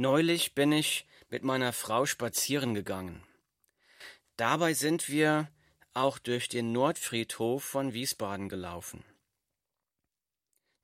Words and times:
Neulich 0.00 0.54
bin 0.54 0.72
ich 0.72 1.06
mit 1.28 1.42
meiner 1.44 1.74
Frau 1.74 2.06
spazieren 2.06 2.72
gegangen. 2.72 3.22
Dabei 4.36 4.72
sind 4.72 5.10
wir 5.10 5.50
auch 5.92 6.18
durch 6.18 6.48
den 6.48 6.72
Nordfriedhof 6.72 7.62
von 7.62 7.92
Wiesbaden 7.92 8.48
gelaufen. 8.48 9.04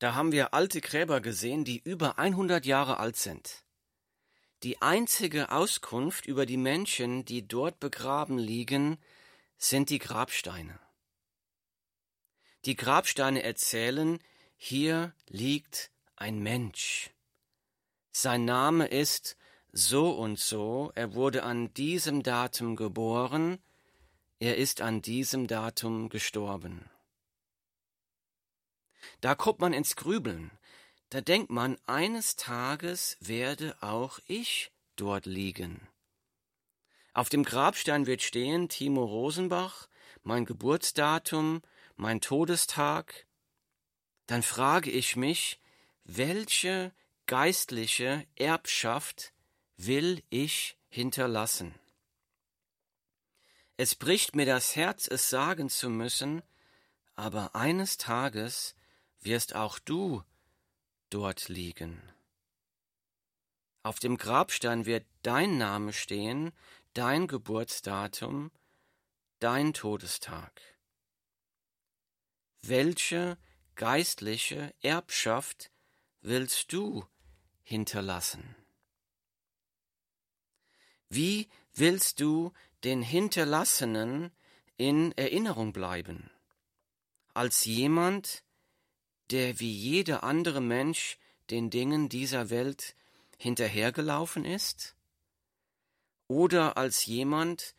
Da 0.01 0.15
haben 0.15 0.33
wir 0.33 0.53
alte 0.53 0.83
Gräber 0.83 1.23
gesehen, 1.23 1.65
die 1.65 1.79
über 1.79 2.19
100 2.19 2.67
Jahre 2.67 2.99
alt 2.99 3.17
sind. 3.17 3.65
Die 4.63 4.83
einzige 4.83 5.51
Auskunft 5.51 6.27
über 6.27 6.45
die 6.45 6.59
Menschen, 6.59 7.25
die 7.25 7.49
dort 7.49 7.81
begraben 7.81 8.37
liegen, 8.37 8.99
sind 9.57 9.89
die 9.89 9.99
Grabsteine. 9.99 10.79
Die 12.67 12.77
Grabsteine 12.77 13.43
erzählen, 13.43 14.19
hier 14.59 15.15
liegt 15.27 15.91
ein 16.17 16.39
Mensch. 16.41 17.16
Sein 18.19 18.47
Name 18.47 18.87
ist 18.87 19.37
so 19.73 20.11
und 20.11 20.39
so, 20.39 20.91
er 20.95 21.13
wurde 21.13 21.43
an 21.43 21.75
diesem 21.75 22.23
Datum 22.23 22.75
geboren, 22.75 23.59
er 24.39 24.57
ist 24.57 24.81
an 24.81 25.03
diesem 25.03 25.47
Datum 25.49 26.09
gestorben. 26.09 26.89
Da 29.21 29.35
kommt 29.35 29.61
man 29.61 29.75
ins 29.75 29.97
Grübeln, 29.97 30.51
da 31.11 31.21
denkt 31.21 31.51
man, 31.51 31.77
eines 31.85 32.37
Tages 32.37 33.19
werde 33.21 33.77
auch 33.83 34.19
ich 34.27 34.73
dort 34.97 35.27
liegen. 35.27 35.87
Auf 37.13 37.29
dem 37.29 37.45
Grabstein 37.45 38.07
wird 38.07 38.23
stehen 38.23 38.71
Timo 38.71 39.05
Rosenbach, 39.05 39.89
mein 40.23 40.47
Geburtsdatum, 40.47 41.61
mein 41.97 42.23
Todestag. 42.23 43.27
Dann 44.25 44.43
frage 44.43 44.91
ich 44.91 45.17
mich, 45.17 45.61
welche 46.05 46.95
geistliche 47.27 48.25
Erbschaft 48.37 49.33
will 49.77 50.23
ich 50.31 50.79
hinterlassen? 50.89 51.75
Es 53.77 53.95
bricht 53.95 54.37
mir 54.37 54.47
das 54.47 54.77
Herz, 54.77 55.09
es 55.09 55.29
sagen 55.29 55.69
zu 55.69 55.91
müssen, 55.91 56.43
aber 57.15 57.55
eines 57.55 57.99
Tages 57.99 58.77
wirst 59.21 59.55
auch 59.55 59.79
du 59.81 60.23
dort 61.11 61.49
liegen. 61.49 62.01
Auf 63.83 63.99
dem 63.99 64.17
Grabstein 64.17 64.87
wird 64.87 65.05
dein 65.23 65.59
Name 65.59 65.93
stehen, 65.93 66.53
dein 66.95 67.27
Geburtsdatum, 67.27 68.51
dein 69.41 69.75
Todestag. 69.75 70.61
Welche 72.63 73.37
geistliche 73.75 74.75
Erbschaft 74.81 75.71
willst 76.21 76.73
du 76.73 77.07
hinterlassen? 77.67 78.55
Wie 81.09 81.49
willst 81.75 82.21
du 82.21 82.53
den 82.85 83.03
Hinterlassenen 83.03 84.31
in 84.77 85.11
Erinnerung 85.19 85.73
bleiben? 85.73 86.31
Als 87.35 87.65
jemand, 87.65 88.45
der 89.31 89.59
wie 89.59 89.73
jeder 89.73 90.23
andere 90.23 90.61
Mensch 90.61 91.19
den 91.51 91.69
Dingen 91.69 92.09
dieser 92.09 92.51
Welt 92.51 92.95
hinterhergelaufen 93.37 94.45
ist? 94.45 94.95
Oder 96.29 96.77
als 96.77 97.05
jemand, 97.05 97.75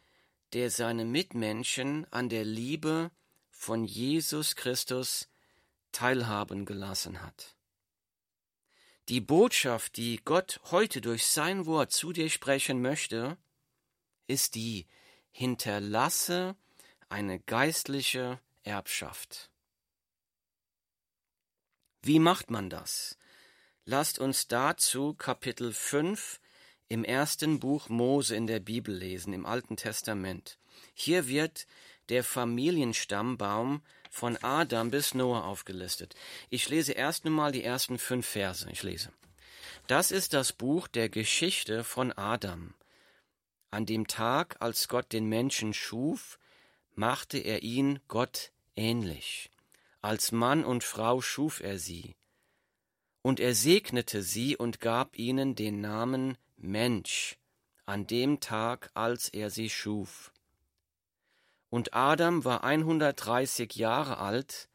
der 0.51 0.69
seine 0.69 1.05
Mitmenschen 1.05 2.05
an 2.11 2.27
der 2.27 2.43
Liebe 2.43 3.09
von 3.51 3.85
Jesus 3.85 4.57
Christus 4.57 5.29
teilhaben 5.93 6.65
gelassen 6.65 7.21
hat? 7.21 7.56
Die 9.09 9.21
Botschaft, 9.21 9.95
die 9.95 10.19
Gott 10.25 10.59
heute 10.65 10.99
durch 10.99 11.27
sein 11.27 11.65
Wort 11.65 11.93
zu 11.93 12.11
dir 12.11 12.29
sprechen 12.29 12.81
möchte, 12.81 13.37
ist 14.27 14.55
die, 14.55 14.85
hinterlasse 15.31 16.57
eine 17.07 17.39
geistliche 17.39 18.41
Erbschaft. 18.63 19.49
Wie 22.01 22.19
macht 22.19 22.51
man 22.51 22.69
das? 22.69 23.17
Lasst 23.85 24.19
uns 24.19 24.49
dazu 24.49 25.13
Kapitel 25.13 25.71
5 25.71 26.41
im 26.89 27.05
ersten 27.05 27.61
Buch 27.61 27.87
Mose 27.87 28.35
in 28.35 28.45
der 28.45 28.59
Bibel 28.59 28.93
lesen, 28.93 29.31
im 29.31 29.45
Alten 29.45 29.77
Testament. 29.77 30.59
Hier 30.93 31.29
wird 31.29 31.65
der 32.09 32.25
Familienstammbaum 32.25 33.81
von 34.17 34.35
Adam 34.43 34.89
bis 34.89 35.13
Noah 35.13 35.45
aufgelistet. 35.45 36.15
Ich 36.49 36.67
lese 36.69 36.93
erst 36.93 37.25
einmal 37.25 37.51
die 37.51 37.63
ersten 37.63 37.99
fünf 37.99 38.25
Verse. 38.25 38.67
Ich 38.71 38.81
lese. 38.81 39.11
Das 39.85 40.11
ist 40.11 40.33
das 40.33 40.53
Buch 40.53 40.87
der 40.87 41.07
Geschichte 41.07 41.83
von 41.83 42.11
Adam. 42.11 42.73
An 43.69 43.85
dem 43.85 44.07
Tag, 44.07 44.57
als 44.59 44.87
Gott 44.87 45.13
den 45.13 45.27
Menschen 45.27 45.73
schuf, 45.73 46.39
machte 46.95 47.37
er 47.37 47.61
ihn 47.61 47.99
Gott 48.07 48.51
ähnlich. 48.75 49.51
Als 50.01 50.31
Mann 50.31 50.65
und 50.65 50.83
Frau 50.83 51.21
schuf 51.21 51.61
er 51.61 51.77
sie. 51.77 52.15
Und 53.21 53.39
er 53.39 53.53
segnete 53.53 54.23
sie 54.23 54.57
und 54.57 54.79
gab 54.79 55.17
ihnen 55.17 55.53
den 55.53 55.79
Namen 55.79 56.37
Mensch 56.55 57.37
an 57.85 58.07
dem 58.07 58.39
Tag, 58.39 58.89
als 58.93 59.29
er 59.29 59.49
sie 59.49 59.69
schuf. 59.69 60.31
Und 61.69 61.93
Adam 61.93 62.45
war 62.45 62.63
130 62.63 63.75
Jahre 63.75 64.17
alt, 64.19 64.69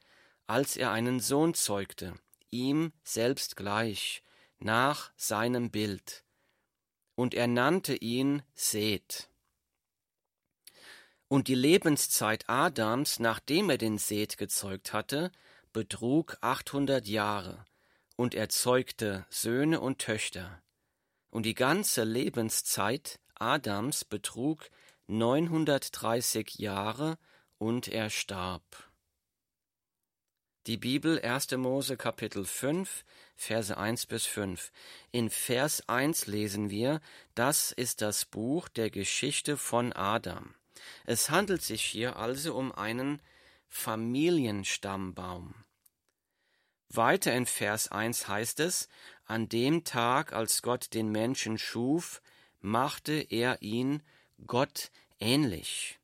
als 0.46 0.76
er 0.76 0.90
einen 0.90 1.20
Sohn 1.20 1.54
zeugte, 1.54 2.14
ihm 2.50 2.92
selbst 3.02 3.56
gleich, 3.56 4.22
nach 4.58 5.12
seinem 5.16 5.70
Bild. 5.70 6.24
Und 7.14 7.34
er 7.34 7.46
nannte 7.46 7.94
ihn 7.94 8.42
Seth. 8.54 9.28
Und 11.28 11.48
die 11.48 11.54
Lebenszeit 11.54 12.44
Adams, 12.48 13.18
nachdem 13.18 13.70
er 13.70 13.78
den 13.78 13.96
Seth 13.96 14.36
gezeugt 14.36 14.92
hatte, 14.92 15.32
betrug 15.72 16.36
achthundert 16.42 17.06
Jahre, 17.06 17.64
und 18.16 18.34
er 18.34 18.50
zeugte 18.50 19.24
Söhne 19.30 19.80
und 19.80 19.98
Töchter. 19.98 20.62
Und 21.30 21.46
die 21.46 21.54
ganze 21.54 22.04
Lebenszeit 22.04 23.18
Adams 23.34 24.04
betrug 24.04 24.68
neunhundertdreißig 25.12 26.58
Jahre, 26.58 27.18
und 27.58 27.86
er 27.86 28.10
starb. 28.10 28.64
Die 30.66 30.78
Bibel 30.78 31.20
1. 31.20 31.52
Mose 31.52 31.96
Kapitel 31.96 32.44
5, 32.44 33.04
Verse 33.36 33.76
1 33.76 34.06
bis 34.06 34.26
5. 34.26 34.72
In 35.10 35.30
Vers 35.30 35.88
1 35.88 36.26
lesen 36.26 36.70
wir, 36.70 37.00
das 37.34 37.72
ist 37.72 38.00
das 38.00 38.24
Buch 38.24 38.68
der 38.68 38.90
Geschichte 38.90 39.56
von 39.56 39.92
Adam. 39.92 40.54
Es 41.04 41.30
handelt 41.30 41.62
sich 41.62 41.84
hier 41.84 42.16
also 42.16 42.54
um 42.54 42.72
einen 42.72 43.20
Familienstammbaum. 43.68 45.54
Weiter 46.88 47.32
in 47.34 47.46
Vers 47.46 47.92
1 47.92 48.28
heißt 48.28 48.60
es, 48.60 48.88
an 49.24 49.48
dem 49.48 49.84
Tag, 49.84 50.32
als 50.32 50.62
Gott 50.62 50.94
den 50.94 51.10
Menschen 51.10 51.58
schuf, 51.58 52.22
machte 52.60 53.12
er 53.12 53.62
ihn 53.62 54.02
Gott 54.46 54.90
ähnlich. 55.22 55.98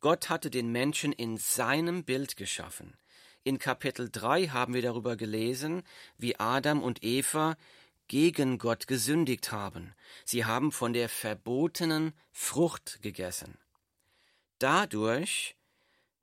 Gott 0.00 0.28
hatte 0.28 0.50
den 0.50 0.70
Menschen 0.70 1.12
in 1.12 1.38
seinem 1.38 2.04
Bild 2.04 2.36
geschaffen. 2.36 2.96
In 3.42 3.58
Kapitel 3.58 4.10
3 4.10 4.48
haben 4.48 4.74
wir 4.74 4.82
darüber 4.82 5.16
gelesen, 5.16 5.82
wie 6.18 6.38
Adam 6.38 6.82
und 6.82 7.02
Eva 7.02 7.56
gegen 8.08 8.58
Gott 8.58 8.86
gesündigt 8.86 9.50
haben. 9.50 9.94
Sie 10.24 10.44
haben 10.44 10.70
von 10.70 10.92
der 10.92 11.08
verbotenen 11.08 12.12
Frucht 12.30 13.00
gegessen. 13.02 13.58
Dadurch 14.58 15.56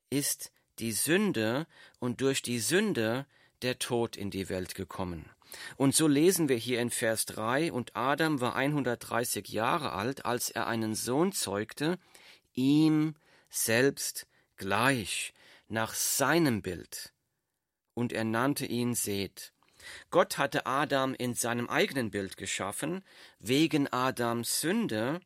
ist 0.10 0.52
die 0.80 0.92
Sünde 0.92 1.68
und 2.00 2.22
durch 2.22 2.42
die 2.42 2.60
Sünde 2.60 3.26
der 3.62 3.80
Tod 3.80 4.16
in 4.16 4.30
die 4.30 4.50
Welt 4.50 4.76
gekommen. 4.76 5.30
Und 5.78 5.96
so 5.96 6.08
lesen 6.08 6.50
wir 6.50 6.58
hier 6.58 6.80
in 6.80 6.90
Vers 6.90 7.26
3, 7.26 7.72
und 7.72 7.96
Adam 7.96 8.42
war 8.42 8.56
130 8.56 9.50
Jahre 9.50 9.94
alt, 9.94 10.26
als 10.26 10.50
er 10.50 10.68
einen 10.68 10.96
Sohn 10.96 11.32
zeugte, 11.32 11.98
ihm 12.54 13.16
selbst 13.50 14.28
gleich, 14.58 15.34
nach 15.68 15.94
seinem 15.94 16.62
Bild. 16.62 17.14
Und 17.94 18.14
er 18.14 18.24
nannte 18.24 18.66
ihn 18.66 18.96
Seth. 18.96 19.54
Gott 20.10 20.38
hatte 20.38 20.66
Adam 20.66 21.14
in 21.14 21.34
seinem 21.34 21.70
eigenen 21.70 22.10
Bild 22.10 22.38
geschaffen. 22.38 23.04
Wegen 23.40 23.92
Adams 23.92 24.62
Sünde 24.62 25.20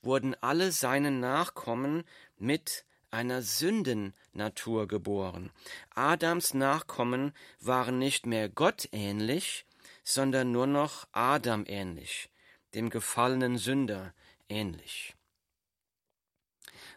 wurden 0.00 0.34
alle 0.40 0.72
seine 0.72 1.10
Nachkommen 1.10 2.04
mit 2.36 2.85
einer 3.16 3.40
Sündennatur 3.40 4.86
geboren. 4.86 5.50
Adams 5.94 6.52
Nachkommen 6.52 7.32
waren 7.60 7.98
nicht 7.98 8.26
mehr 8.26 8.50
Gott 8.50 8.90
ähnlich, 8.92 9.64
sondern 10.04 10.52
nur 10.52 10.66
noch 10.66 11.08
Adam 11.12 11.64
ähnlich, 11.66 12.28
dem 12.74 12.90
gefallenen 12.90 13.56
Sünder 13.56 14.12
ähnlich. 14.50 15.14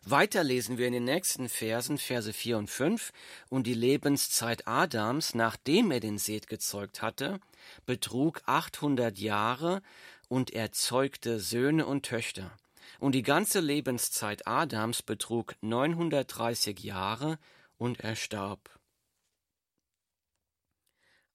Weiter 0.03 0.43
lesen 0.43 0.77
wir 0.77 0.87
in 0.87 0.93
den 0.93 1.05
nächsten 1.05 1.47
Versen, 1.47 1.97
Verse 1.97 2.33
4 2.33 2.57
und 2.57 2.69
5, 2.69 3.13
und 3.47 3.65
die 3.65 3.73
Lebenszeit 3.73 4.67
Adams, 4.67 5.35
nachdem 5.35 5.89
er 5.89 6.01
den 6.01 6.17
Seth 6.17 6.47
gezeugt 6.47 7.01
hatte, 7.01 7.39
betrug 7.85 8.41
800 8.45 9.17
Jahre 9.17 9.81
und 10.27 10.51
er 10.51 10.73
zeugte 10.73 11.39
Söhne 11.39 11.85
und 11.85 12.05
Töchter. 12.05 12.51
Und 12.99 13.13
die 13.13 13.23
ganze 13.23 13.61
Lebenszeit 13.61 14.45
Adams 14.45 15.01
betrug 15.01 15.55
930 15.61 16.79
Jahre 16.83 17.39
und 17.77 18.01
er 18.01 18.15
starb. 18.15 18.77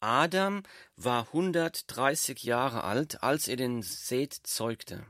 Adam 0.00 0.62
war 0.96 1.28
130 1.28 2.42
Jahre 2.42 2.84
alt, 2.84 3.22
als 3.22 3.48
er 3.48 3.56
den 3.56 3.80
Seth 3.80 4.34
zeugte. 4.34 5.06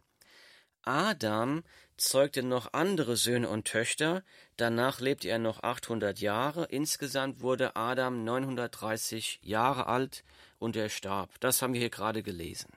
Adam 0.83 1.65
zeugte 1.97 2.45
noch 2.45 2.73
andere 2.73 3.17
Söhne 3.17 3.49
und 3.49 3.65
Töchter, 3.65 4.23
danach 4.57 5.01
lebte 5.01 5.29
er 5.29 5.41
noch 5.41 5.65
800 5.65 6.21
Jahre, 6.21 6.67
insgesamt 6.67 7.41
wurde 7.41 7.75
Adam 7.75 8.23
930 8.23 9.41
Jahre 9.43 9.89
alt 9.89 10.23
und 10.59 10.77
er 10.77 10.89
starb. 10.89 11.41
Das 11.41 11.63
haben 11.63 11.73
wir 11.73 11.81
hier 11.81 11.91
gerade 11.91 12.23
gelesen. 12.23 12.71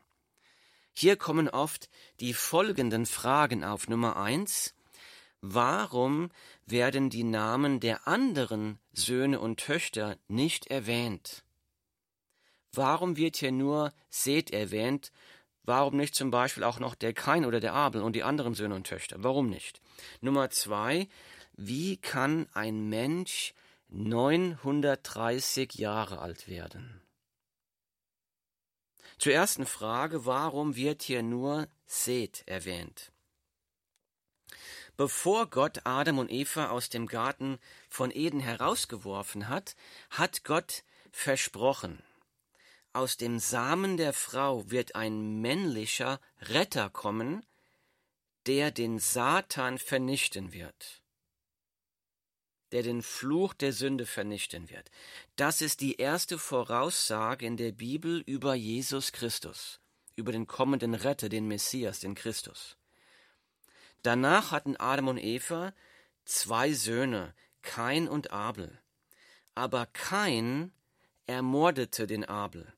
Hier 1.00 1.16
kommen 1.16 1.48
oft 1.48 1.92
die 2.22 2.34
folgenden 2.34 3.06
Fragen 3.06 3.64
auf. 3.64 3.88
Nummer 3.88 4.18
eins. 4.18 4.74
Warum 5.42 6.32
werden 6.66 7.12
die 7.12 7.24
Namen 7.24 7.80
der 7.80 8.08
anderen 8.08 8.80
Söhne 8.94 9.40
und 9.40 9.60
Töchter 9.60 10.18
nicht 10.28 10.66
erwähnt? 10.72 11.44
Warum 12.74 13.16
wird 13.16 13.38
hier 13.38 13.52
nur 13.52 13.94
Seth 14.10 14.50
erwähnt 14.50 15.12
Warum 15.62 15.98
nicht 15.98 16.16
zum 16.16 16.32
Beispiel 16.32 16.64
auch 16.64 16.80
noch 16.80 16.96
der 16.96 17.14
Kain 17.14 17.46
oder 17.46 17.60
der 17.60 17.74
Abel 17.74 18.02
und 18.02 18.16
die 18.16 18.24
anderen 18.24 18.56
Söhne 18.56 18.74
und 18.74 18.88
Töchter? 18.88 19.18
Warum 19.20 19.52
nicht? 19.52 19.82
Nummer 20.22 20.50
zwei, 20.50 21.08
wie 21.58 21.98
kann 21.98 22.48
ein 22.54 22.90
Mensch 22.90 23.54
930 23.90 25.76
Jahre 25.76 26.18
alt 26.18 26.48
werden? 26.48 27.02
Zur 29.18 29.34
ersten 29.34 29.66
Frage, 29.66 30.26
warum 30.26 30.76
wird 30.76 31.02
hier 31.02 31.24
nur 31.24 31.68
Seth 31.86 32.44
erwähnt? 32.46 33.12
Bevor 34.96 35.50
Gott 35.50 35.86
Adam 35.86 36.20
und 36.20 36.32
Eva 36.32 36.70
aus 36.70 36.90
dem 36.90 37.08
Garten 37.08 37.60
von 37.90 38.12
Eden 38.12 38.40
herausgeworfen 38.40 39.48
hat, 39.48 39.76
hat 40.10 40.44
Gott 40.44 40.84
versprochen, 41.12 42.02
aus 42.94 43.18
dem 43.18 43.40
Samen 43.40 43.98
der 43.98 44.14
Frau 44.14 44.70
wird 44.72 44.96
ein 44.96 45.40
männlicher 45.40 46.20
Retter 46.42 46.90
kommen, 46.90 47.46
der 48.48 48.72
den 48.72 48.98
Satan 48.98 49.78
vernichten 49.78 50.54
wird, 50.54 51.04
der 52.72 52.84
den 52.84 53.02
Fluch 53.02 53.54
der 53.54 53.74
Sünde 53.74 54.06
vernichten 54.06 54.70
wird. 54.70 54.90
Das 55.36 55.62
ist 55.62 55.82
die 55.82 55.96
erste 55.96 56.38
Voraussage 56.38 57.46
in 57.46 57.58
der 57.58 57.72
Bibel 57.72 58.22
über 58.26 58.56
Jesus 58.56 59.12
Christus, 59.12 59.80
über 60.16 60.32
den 60.32 60.48
kommenden 60.48 60.94
Retter, 60.94 61.30
den 61.30 61.48
Messias, 61.48 62.00
den 62.00 62.16
Christus. 62.16 62.78
Danach 64.04 64.52
hatten 64.52 64.76
Adam 64.78 65.08
und 65.08 65.18
Eva 65.18 65.74
zwei 66.26 66.74
Söhne, 66.74 67.34
Kain 67.62 68.08
und 68.08 68.32
Abel. 68.32 68.80
Aber 69.56 69.86
Kain 69.88 70.72
ermordete 71.26 72.08
den 72.08 72.26
Abel. 72.26 72.72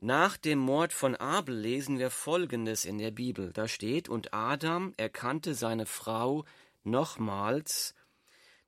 Nach 0.00 0.36
dem 0.36 0.60
Mord 0.60 0.92
von 0.92 1.16
Abel 1.16 1.56
lesen 1.56 1.98
wir 1.98 2.10
Folgendes 2.10 2.84
in 2.84 2.98
der 2.98 3.10
Bibel. 3.10 3.52
Da 3.52 3.66
steht, 3.66 4.08
und 4.08 4.32
Adam 4.32 4.94
erkannte 4.96 5.54
seine 5.54 5.86
Frau 5.86 6.44
nochmals, 6.84 7.94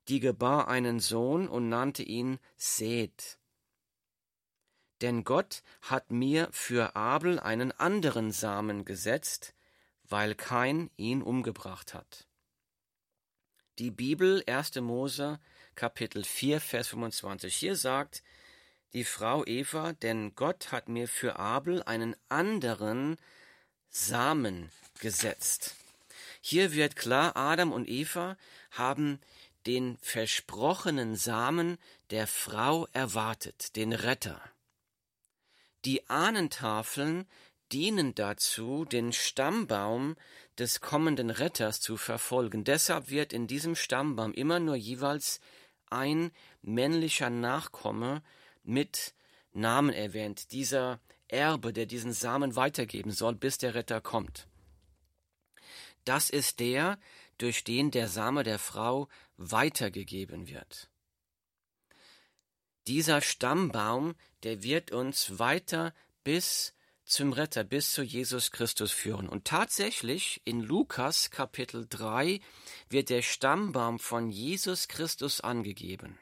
die 0.07 0.19
gebar 0.19 0.67
einen 0.67 0.99
Sohn 0.99 1.47
und 1.47 1.69
nannte 1.69 2.03
ihn 2.03 2.39
Seth. 2.57 3.37
Denn 5.01 5.23
Gott 5.23 5.63
hat 5.81 6.11
mir 6.11 6.47
für 6.51 6.95
Abel 6.95 7.39
einen 7.39 7.71
anderen 7.71 8.31
Samen 8.31 8.85
gesetzt, 8.85 9.53
weil 10.03 10.35
kein 10.35 10.91
ihn 10.97 11.21
umgebracht 11.21 11.93
hat. 11.93 12.27
Die 13.79 13.91
Bibel 13.91 14.43
1. 14.45 14.75
Mose 14.75 15.39
Kapitel 15.75 16.23
4 16.23 16.61
Vers 16.61 16.89
25 16.89 17.55
hier 17.55 17.75
sagt, 17.75 18.21
die 18.93 19.05
Frau 19.05 19.45
Eva, 19.45 19.93
denn 19.93 20.35
Gott 20.35 20.71
hat 20.71 20.89
mir 20.89 21.07
für 21.07 21.39
Abel 21.39 21.81
einen 21.83 22.15
anderen 22.27 23.17
Samen 23.89 24.69
gesetzt. 24.99 25.75
Hier 26.41 26.73
wird 26.73 26.95
klar, 26.95 27.37
Adam 27.37 27.71
und 27.71 27.87
Eva 27.87 28.37
haben 28.71 29.19
den 29.67 29.97
versprochenen 30.01 31.15
Samen 31.15 31.77
der 32.09 32.27
Frau 32.27 32.87
erwartet, 32.93 33.75
den 33.75 33.93
Retter. 33.93 34.41
Die 35.85 36.09
Ahnentafeln 36.09 37.27
dienen 37.71 38.13
dazu, 38.15 38.85
den 38.85 39.13
Stammbaum 39.13 40.15
des 40.57 40.81
kommenden 40.81 41.29
Retters 41.29 41.79
zu 41.79 41.97
verfolgen. 41.97 42.63
Deshalb 42.63 43.09
wird 43.09 43.33
in 43.33 43.47
diesem 43.47 43.75
Stammbaum 43.75 44.33
immer 44.33 44.59
nur 44.59 44.75
jeweils 44.75 45.39
ein 45.89 46.31
männlicher 46.61 47.29
Nachkomme 47.29 48.21
mit 48.63 49.13
Namen 49.53 49.93
erwähnt, 49.93 50.51
dieser 50.51 50.99
Erbe, 51.27 51.73
der 51.73 51.85
diesen 51.85 52.13
Samen 52.13 52.55
weitergeben 52.55 53.11
soll, 53.11 53.35
bis 53.35 53.57
der 53.57 53.73
Retter 53.73 54.01
kommt. 54.01 54.47
Das 56.03 56.29
ist 56.29 56.59
der, 56.59 56.97
durch 57.37 57.63
den 57.63 57.91
der 57.91 58.07
Same 58.07 58.43
der 58.43 58.59
Frau 58.59 59.07
weitergegeben 59.49 60.47
wird. 60.47 60.89
Dieser 62.87 63.21
Stammbaum, 63.21 64.15
der 64.43 64.63
wird 64.63 64.91
uns 64.91 65.39
weiter 65.39 65.93
bis 66.23 66.73
zum 67.03 67.33
Retter, 67.33 67.63
bis 67.63 67.91
zu 67.91 68.03
Jesus 68.03 68.51
Christus 68.51 68.91
führen. 68.91 69.27
Und 69.27 69.45
tatsächlich 69.45 70.41
in 70.45 70.61
Lukas 70.61 71.29
Kapitel 71.29 71.85
3 71.87 72.39
wird 72.89 73.09
der 73.09 73.21
Stammbaum 73.21 73.99
von 73.99 74.29
Jesus 74.29 74.87
Christus 74.87 75.41
angegeben. 75.41 76.17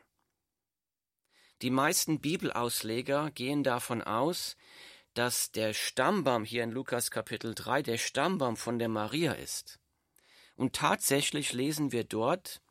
Die 1.61 1.69
meisten 1.69 2.21
Bibelausleger 2.21 3.31
gehen 3.31 3.63
davon 3.63 4.01
aus, 4.01 4.55
dass 5.13 5.51
der 5.51 5.73
Stammbaum 5.73 6.43
hier 6.43 6.63
in 6.63 6.71
Lukas 6.71 7.11
Kapitel 7.11 7.53
3 7.53 7.83
der 7.83 7.97
Stammbaum 7.97 8.55
von 8.57 8.79
der 8.79 8.89
Maria 8.89 9.33
ist. 9.33 9.79
Und 10.55 10.75
tatsächlich 10.75 11.53
lesen 11.53 11.91
wir 11.91 12.03
dort 12.03 12.61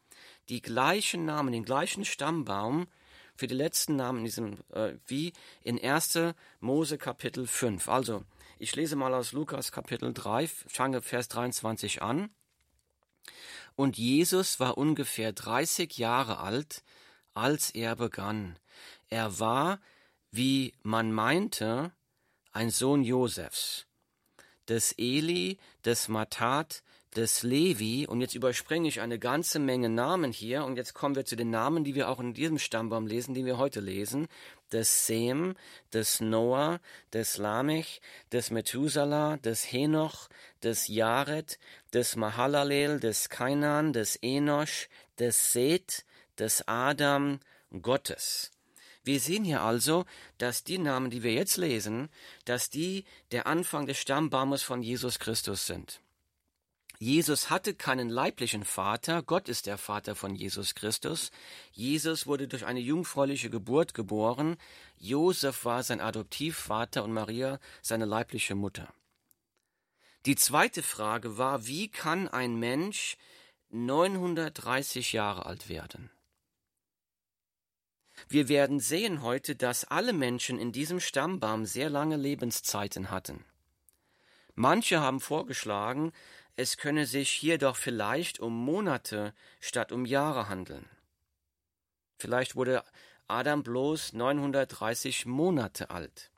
die 0.49 0.63
gleichen 0.63 1.25
Namen, 1.25 1.53
den 1.53 1.65
gleichen 1.65 2.05
Stammbaum 2.05 2.87
für 3.35 3.47
die 3.47 3.55
letzten 3.55 3.97
Namen 3.97 4.21
in 4.21 4.25
diesem, 4.25 4.59
äh, 4.73 4.95
wie 5.07 5.33
in 5.63 5.79
1. 5.79 6.35
Mose 6.61 6.99
Kapitel 6.99 7.47
5. 7.47 7.89
Also, 7.89 8.25
ich 8.59 8.75
lese 8.75 8.97
mal 8.97 9.15
aus 9.15 9.33
Lukas 9.33 9.71
Kapitel 9.71 10.13
3, 10.13 10.49
fange 10.49 11.01
Vers 11.01 11.29
23 11.29 12.03
an. 12.03 12.31
Und 13.77 13.97
Jesus 13.97 14.59
war 14.59 14.77
ungefähr 14.77 15.33
30 15.33 15.99
Jahre 15.99 16.39
alt, 16.39 16.83
als 17.35 17.71
er 17.71 17.95
begann. 17.95 18.59
Er 19.09 19.39
war, 19.39 19.81
wie 20.33 20.75
man 20.83 21.13
meinte, 21.13 21.93
ein 22.51 22.71
Sohn 22.71 23.05
Josefs, 23.05 23.87
des 24.67 24.93
Eli, 24.99 25.59
des 25.85 26.09
Matat, 26.09 26.83
des 27.17 27.43
Levi, 27.43 28.07
und 28.07 28.21
jetzt 28.21 28.35
überspringe 28.35 28.89
ich 28.89 29.01
eine 29.01 29.19
ganze 29.19 29.59
Menge 29.59 29.89
Namen 29.89 30.33
hier, 30.33 30.65
und 30.65 30.77
jetzt 30.77 30.95
kommen 30.95 31.17
wir 31.17 31.25
zu 31.25 31.37
den 31.37 31.51
Namen, 31.51 31.85
die 31.85 31.95
wir 31.95 32.09
auch 32.09 32.21
in 32.21 32.35
diesem 32.35 32.59
Stammbaum 32.59 33.07
lesen, 33.07 33.35
die 33.35 33.45
wir 33.45 33.59
heute 33.59 33.81
lesen, 33.81 34.29
des 34.73 35.07
Sem, 35.07 35.55
des 35.93 36.21
Noah, 36.21 36.81
des 37.13 37.39
Lamech, 37.39 38.01
des 38.33 38.51
Methuselah, 38.51 39.39
des 39.39 39.73
Henoch, 39.73 40.29
des 40.63 40.89
Jared, 40.89 41.59
des 41.93 42.17
Mahalalel, 42.17 43.01
des 43.01 43.29
Kainan, 43.29 43.93
des 43.93 44.17
Enosch, 44.23 44.89
des 45.19 45.53
Seth, 45.53 46.05
des 46.39 46.67
Adam 46.69 47.41
Gottes. 47.83 48.51
Wir 49.05 49.21
sehen 49.21 49.45
hier 49.45 49.63
also, 49.63 50.05
dass 50.37 50.65
die 50.65 50.79
Namen, 50.79 51.11
die 51.11 51.23
wir 51.23 51.33
jetzt 51.33 51.57
lesen, 51.57 52.11
dass 52.45 52.69
die 52.69 53.05
der 53.33 53.47
Anfang 53.47 53.87
des 53.87 53.99
Stammbaumes 53.99 54.63
von 54.63 54.83
Jesus 54.83 55.19
Christus 55.19 55.67
sind. 55.67 56.03
Jesus 57.01 57.49
hatte 57.49 57.75
keinen 57.75 58.09
leiblichen 58.09 58.65
Vater, 58.65 59.23
Gott 59.23 59.49
ist 59.49 59.67
der 59.67 59.79
Vater 59.79 60.17
von 60.17 60.35
Jesus 60.35 60.75
Christus. 60.75 61.31
Jesus 61.71 62.27
wurde 62.27 62.49
durch 62.49 62.67
eine 62.67 62.81
jungfräuliche 62.81 63.51
Geburt 63.51 63.95
geboren, 63.95 64.57
Josef 64.97 65.65
war 65.65 65.85
sein 65.85 66.01
Adoptivvater 66.01 67.05
und 67.05 67.13
Maria 67.13 67.61
seine 67.83 68.05
leibliche 68.05 68.57
Mutter. 68.57 68.93
Die 70.27 70.35
zweite 70.35 70.83
Frage 70.83 71.39
war, 71.39 71.69
wie 71.69 71.89
kann 71.89 72.27
ein 72.27 72.57
Mensch 72.57 73.17
930 73.71 75.13
Jahre 75.13 75.47
alt 75.47 75.69
werden? 75.69 76.11
Wir 78.29 78.49
werden 78.49 78.81
sehen 78.81 79.23
heute, 79.23 79.55
dass 79.55 79.85
alle 79.85 80.13
Menschen 80.13 80.59
in 80.59 80.73
diesem 80.73 80.99
Stammbaum 80.99 81.65
sehr 81.65 81.89
lange 81.91 82.17
Lebenszeiten 82.17 83.13
hatten. 83.13 83.45
Manche 84.57 85.01
haben 85.01 85.21
vorgeschlagen, 85.21 86.13
es 86.59 86.77
könne 86.77 87.07
sich 87.07 87.31
hier 87.31 87.57
doch 87.57 87.77
vielleicht 87.77 88.41
um 88.41 88.53
Monate 88.53 89.33
statt 89.61 89.93
um 89.93 90.05
Jahre 90.05 90.49
handeln. 90.49 90.91
Vielleicht 92.19 92.57
wurde 92.57 92.83
Adam 93.29 93.63
bloß 93.63 94.13
930 94.15 95.25
Monate 95.27 95.91
alt. 95.91 96.33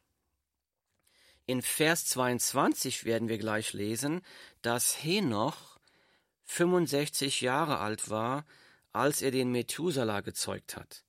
In 1.46 1.62
Vers 1.62 2.04
22 2.04 3.06
werden 3.06 3.28
wir 3.28 3.38
gleich 3.38 3.72
lesen, 3.72 4.20
dass 4.60 5.02
Henoch 5.02 5.78
65 6.44 7.40
Jahre 7.40 7.78
alt 7.78 8.10
war, 8.10 8.44
als 8.92 9.22
er 9.22 9.30
den 9.30 9.50
Methuselah 9.50 10.20
gezeugt 10.20 10.76
hat. 10.76 11.02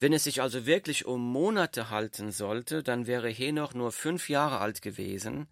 Wenn 0.00 0.12
es 0.12 0.24
sich 0.24 0.42
also 0.42 0.66
wirklich 0.66 1.06
um 1.06 1.20
Monate 1.20 1.88
halten 1.88 2.32
sollte, 2.32 2.82
dann 2.82 3.06
wäre 3.06 3.28
Henoch 3.28 3.74
nur 3.74 3.92
fünf 3.92 4.28
Jahre 4.28 4.58
alt 4.58 4.82
gewesen, 4.82 5.46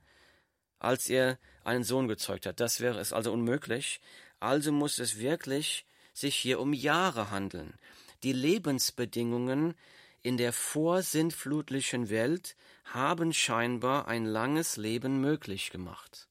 als 0.80 1.08
er 1.08 1.38
einen 1.64 1.84
Sohn 1.84 2.08
gezeugt 2.08 2.46
hat. 2.46 2.60
Das 2.60 2.80
wäre 2.80 2.98
es 2.98 3.12
also 3.12 3.32
unmöglich. 3.32 4.00
Also 4.40 4.72
muss 4.72 4.98
es 4.98 5.18
wirklich 5.18 5.84
sich 6.12 6.36
hier 6.36 6.60
um 6.60 6.72
Jahre 6.72 7.30
handeln. 7.30 7.74
Die 8.22 8.32
Lebensbedingungen 8.32 9.74
in 10.22 10.36
der 10.36 10.52
vorsintflutlichen 10.52 12.10
Welt 12.10 12.56
haben 12.84 13.32
scheinbar 13.32 14.06
ein 14.06 14.24
langes 14.24 14.76
Leben 14.76 15.20
möglich 15.20 15.70
gemacht. 15.70 16.28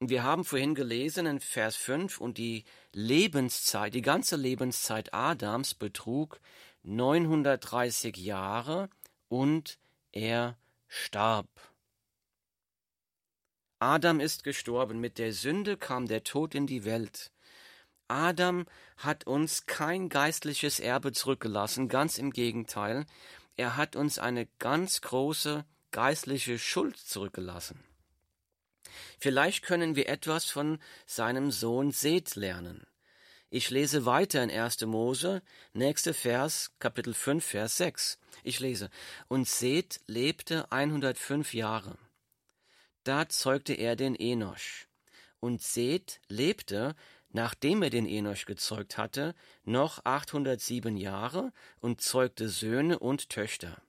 Wir 0.00 0.22
haben 0.22 0.44
vorhin 0.44 0.76
gelesen 0.76 1.26
in 1.26 1.40
Vers 1.40 1.74
5, 1.74 2.20
und 2.20 2.38
die 2.38 2.64
Lebenszeit, 2.92 3.94
die 3.94 4.02
ganze 4.02 4.36
Lebenszeit 4.36 5.12
Adams 5.12 5.74
betrug 5.74 6.40
930 6.84 8.16
Jahre 8.16 8.90
und 9.28 9.78
er 10.12 10.56
starb. 10.86 11.48
Adam 13.80 14.18
ist 14.18 14.42
gestorben, 14.42 15.00
mit 15.00 15.18
der 15.18 15.32
Sünde 15.32 15.76
kam 15.76 16.06
der 16.06 16.24
Tod 16.24 16.54
in 16.54 16.66
die 16.66 16.84
Welt. 16.84 17.30
Adam 18.08 18.66
hat 18.96 19.26
uns 19.26 19.66
kein 19.66 20.08
geistliches 20.08 20.80
Erbe 20.80 21.12
zurückgelassen, 21.12 21.88
ganz 21.88 22.18
im 22.18 22.32
Gegenteil, 22.32 23.06
er 23.56 23.76
hat 23.76 23.96
uns 23.96 24.18
eine 24.18 24.46
ganz 24.58 25.00
große 25.00 25.64
geistliche 25.90 26.58
Schuld 26.58 26.96
zurückgelassen. 26.96 27.82
Vielleicht 29.18 29.64
können 29.64 29.96
wir 29.96 30.08
etwas 30.08 30.46
von 30.46 30.78
seinem 31.06 31.50
Sohn 31.50 31.90
Seth 31.90 32.36
lernen. 32.36 32.86
Ich 33.50 33.70
lese 33.70 34.06
weiter 34.06 34.42
in 34.42 34.50
1. 34.50 34.82
Mose, 34.82 35.42
nächste 35.72 36.14
Vers, 36.14 36.72
Kapitel 36.78 37.14
5, 37.14 37.44
Vers 37.44 37.76
6. 37.78 38.18
Ich 38.42 38.60
lese, 38.60 38.90
und 39.28 39.48
Seth 39.48 40.00
lebte 40.06 40.70
105 40.70 41.54
Jahre. 41.54 41.96
Da 43.08 43.28
zeugte 43.28 43.72
er 43.72 43.96
den 43.96 44.14
Enosch. 44.14 44.86
Und 45.40 45.62
Seth 45.62 46.20
lebte, 46.28 46.94
nachdem 47.30 47.82
er 47.82 47.90
den 47.90 48.06
Enosch 48.06 48.44
gezeugt 48.44 48.98
hatte, 48.98 49.34
noch 49.64 50.04
807 50.04 50.96
Jahre 50.96 51.52
und 51.80 52.02
zeugte 52.02 52.48
Söhne 52.48 52.98
und 52.98 53.30
Töchter 53.30 53.80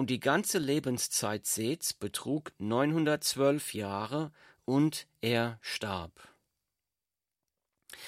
und 0.00 0.08
die 0.08 0.20
ganze 0.20 0.58
Lebenszeit 0.58 1.44
Seths 1.44 1.92
betrug 1.92 2.52
912 2.56 3.74
Jahre 3.74 4.32
und 4.64 5.06
er 5.20 5.58
starb. 5.60 6.26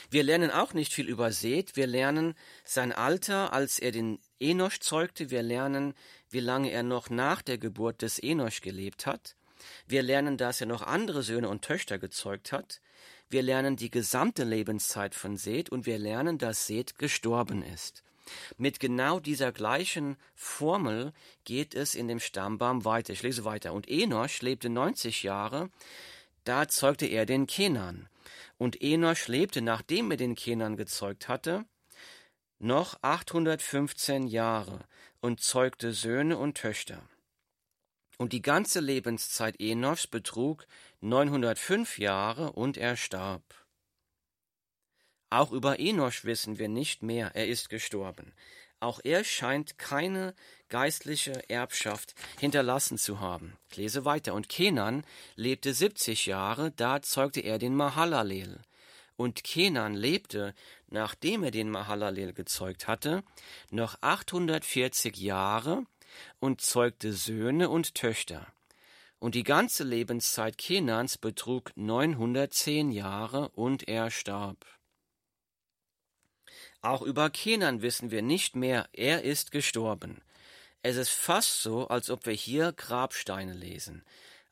Wir 0.09 0.23
lernen 0.23 0.51
auch 0.51 0.73
nicht 0.73 0.95
viel 0.95 1.09
über 1.11 1.33
Seth, 1.33 1.77
wir 1.77 1.87
lernen 1.87 2.35
sein 2.65 2.93
Alter, 2.93 3.53
als 3.53 3.79
er 3.79 3.93
den 3.93 4.21
Enosch 4.41 4.81
zeugte, 4.81 5.31
wir 5.31 5.43
lernen, 5.43 5.93
wie 6.31 6.41
lange 6.41 6.71
er 6.71 6.83
noch 6.83 7.11
nach 7.11 7.43
der 7.43 7.59
Geburt 7.59 8.01
des 8.01 8.19
Enosch 8.19 8.63
gelebt 8.63 9.05
hat, 9.05 9.37
wir 9.87 10.03
lernen, 10.03 10.37
dass 10.37 10.61
er 10.61 10.67
noch 10.67 10.83
andere 10.83 11.23
Söhne 11.23 11.49
und 11.49 11.63
Töchter 11.63 11.99
gezeugt 11.99 12.53
hat, 12.53 12.81
wir 13.29 13.43
lernen 13.43 13.77
die 13.77 13.91
gesamte 13.91 14.45
Lebenszeit 14.45 15.15
von 15.15 15.39
Seth 15.39 15.71
und 15.71 15.87
wir 15.87 15.99
lernen, 15.99 16.37
dass 16.37 16.67
Seth 16.67 16.99
gestorben 16.99 17.63
ist. 17.63 18.05
Mit 18.59 18.79
genau 18.79 19.21
dieser 19.21 19.53
gleichen 19.53 20.17
Formel 20.35 21.13
geht 21.45 21.75
es 21.75 21.95
in 21.95 22.09
dem 22.09 22.21
Stammbaum 22.21 22.85
weiter. 22.85 23.13
Ich 23.13 23.23
lese 23.23 23.45
weiter. 23.45 23.73
Und 23.73 23.89
Enosch 23.89 24.43
lebte 24.43 24.69
90 24.69 25.23
Jahre, 25.23 25.71
da 26.45 26.69
zeugte 26.69 27.07
er 27.07 27.27
den 27.27 27.47
Kenan. 27.47 28.09
Und 28.59 28.83
Enosch 28.83 29.29
lebte, 29.29 29.63
nachdem 29.63 30.11
er 30.11 30.17
den 30.17 30.35
Kenan 30.35 30.77
gezeugt 30.77 31.29
hatte, 31.29 31.65
noch 32.59 32.99
815 33.03 34.27
Jahre 34.27 34.81
und 35.21 35.41
zeugte 35.41 35.93
Söhne 35.93 36.37
und 36.37 36.59
Töchter. 36.59 37.03
Und 38.19 38.33
die 38.33 38.43
ganze 38.43 38.81
Lebenszeit 38.81 39.61
Enoschs 39.61 40.07
betrug 40.07 40.67
905 41.01 41.99
Jahre 41.99 42.53
und 42.53 42.77
er 42.77 42.97
starb. 42.97 43.43
Auch 45.31 45.51
über 45.51 45.81
Enosch 45.81 46.25
wissen 46.25 46.59
wir 46.59 46.69
nicht 46.69 47.03
mehr, 47.03 47.35
er 47.35 47.49
ist 47.49 47.71
gestorben. 47.71 48.35
Auch 48.81 49.01
er 49.03 49.23
scheint 49.23 49.79
keine 49.79 50.35
geistliche 50.69 51.49
Erbschaft 51.49 52.15
hinterlassen 52.39 52.99
zu 52.99 53.21
haben. 53.21 53.57
Ich 53.71 53.77
lese 53.77 54.05
weiter. 54.05 54.35
Und 54.35 54.49
Kenan 54.49 55.05
lebte 55.37 55.73
70 55.73 56.27
Jahre, 56.27 56.73
da 56.73 57.01
zeugte 57.01 57.41
er 57.41 57.59
den 57.59 57.77
Mahalalel. 57.77 58.61
Und 59.17 59.45
Kenan 59.45 59.95
lebte, 59.95 60.53
nachdem 60.89 61.45
er 61.45 61.51
den 61.51 61.71
Mahalalel 61.71 62.33
gezeugt 62.33 62.89
hatte, 62.89 63.23
noch 63.71 63.97
840 64.01 65.17
Jahre 65.17 65.85
und 66.41 66.61
zeugte 66.61 67.13
Söhne 67.13 67.69
und 67.69 67.95
Töchter. 67.95 68.47
Und 69.19 69.35
die 69.35 69.45
ganze 69.45 69.85
Lebenszeit 69.85 70.59
Kenans 70.59 71.17
betrug 71.19 71.73
910 71.77 72.91
Jahre 72.91 73.51
und 73.51 73.89
er 73.89 74.11
starb. 74.11 74.67
Auch 76.81 77.03
über 77.03 77.31
Kenan 77.31 77.83
wissen 77.83 78.11
wir 78.11 78.23
nicht 78.23 78.57
mehr, 78.57 78.89
er 78.93 79.23
ist 79.23 79.53
gestorben. 79.53 80.21
Es 80.83 80.97
ist 80.97 81.11
fast 81.11 81.63
so, 81.63 81.87
als 81.87 82.11
ob 82.11 82.27
wir 82.27 82.33
hier 82.33 82.73
Grabsteine 82.73 83.53
lesen. 83.53 84.05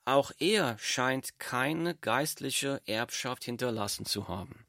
Auch 0.04 0.30
er 0.38 0.78
scheint 0.78 1.40
keine 1.40 1.96
geistliche 1.96 2.80
Erbschaft 2.86 3.44
hinterlassen 3.44 4.06
zu 4.06 4.28
haben. 4.28 4.64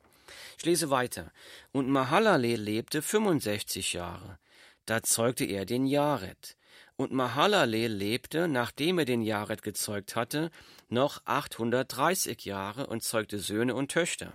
Ich 0.58 0.66
lese 0.66 0.90
weiter. 0.90 1.32
Und 1.72 1.90
Mahalalel 1.90 2.60
lebte 2.60 3.02
65 3.02 3.94
Jahre. 3.94 4.40
Da 4.86 5.04
zeugte 5.04 5.46
er 5.46 5.66
den 5.66 5.86
Jared. 5.86 6.58
Und 7.02 7.12
Mahalalel 7.12 7.92
lebte, 7.92 8.48
nachdem 8.48 9.00
er 9.00 9.06
den 9.06 9.24
Jared 9.24 9.64
gezeugt 9.64 10.16
hatte, 10.16 10.52
noch 10.88 11.22
830 11.26 12.46
Jahre 12.46 12.86
und 12.86 13.02
zeugte 13.02 13.40
Söhne 13.40 13.74
und 13.74 13.92
Töchter 13.92 14.34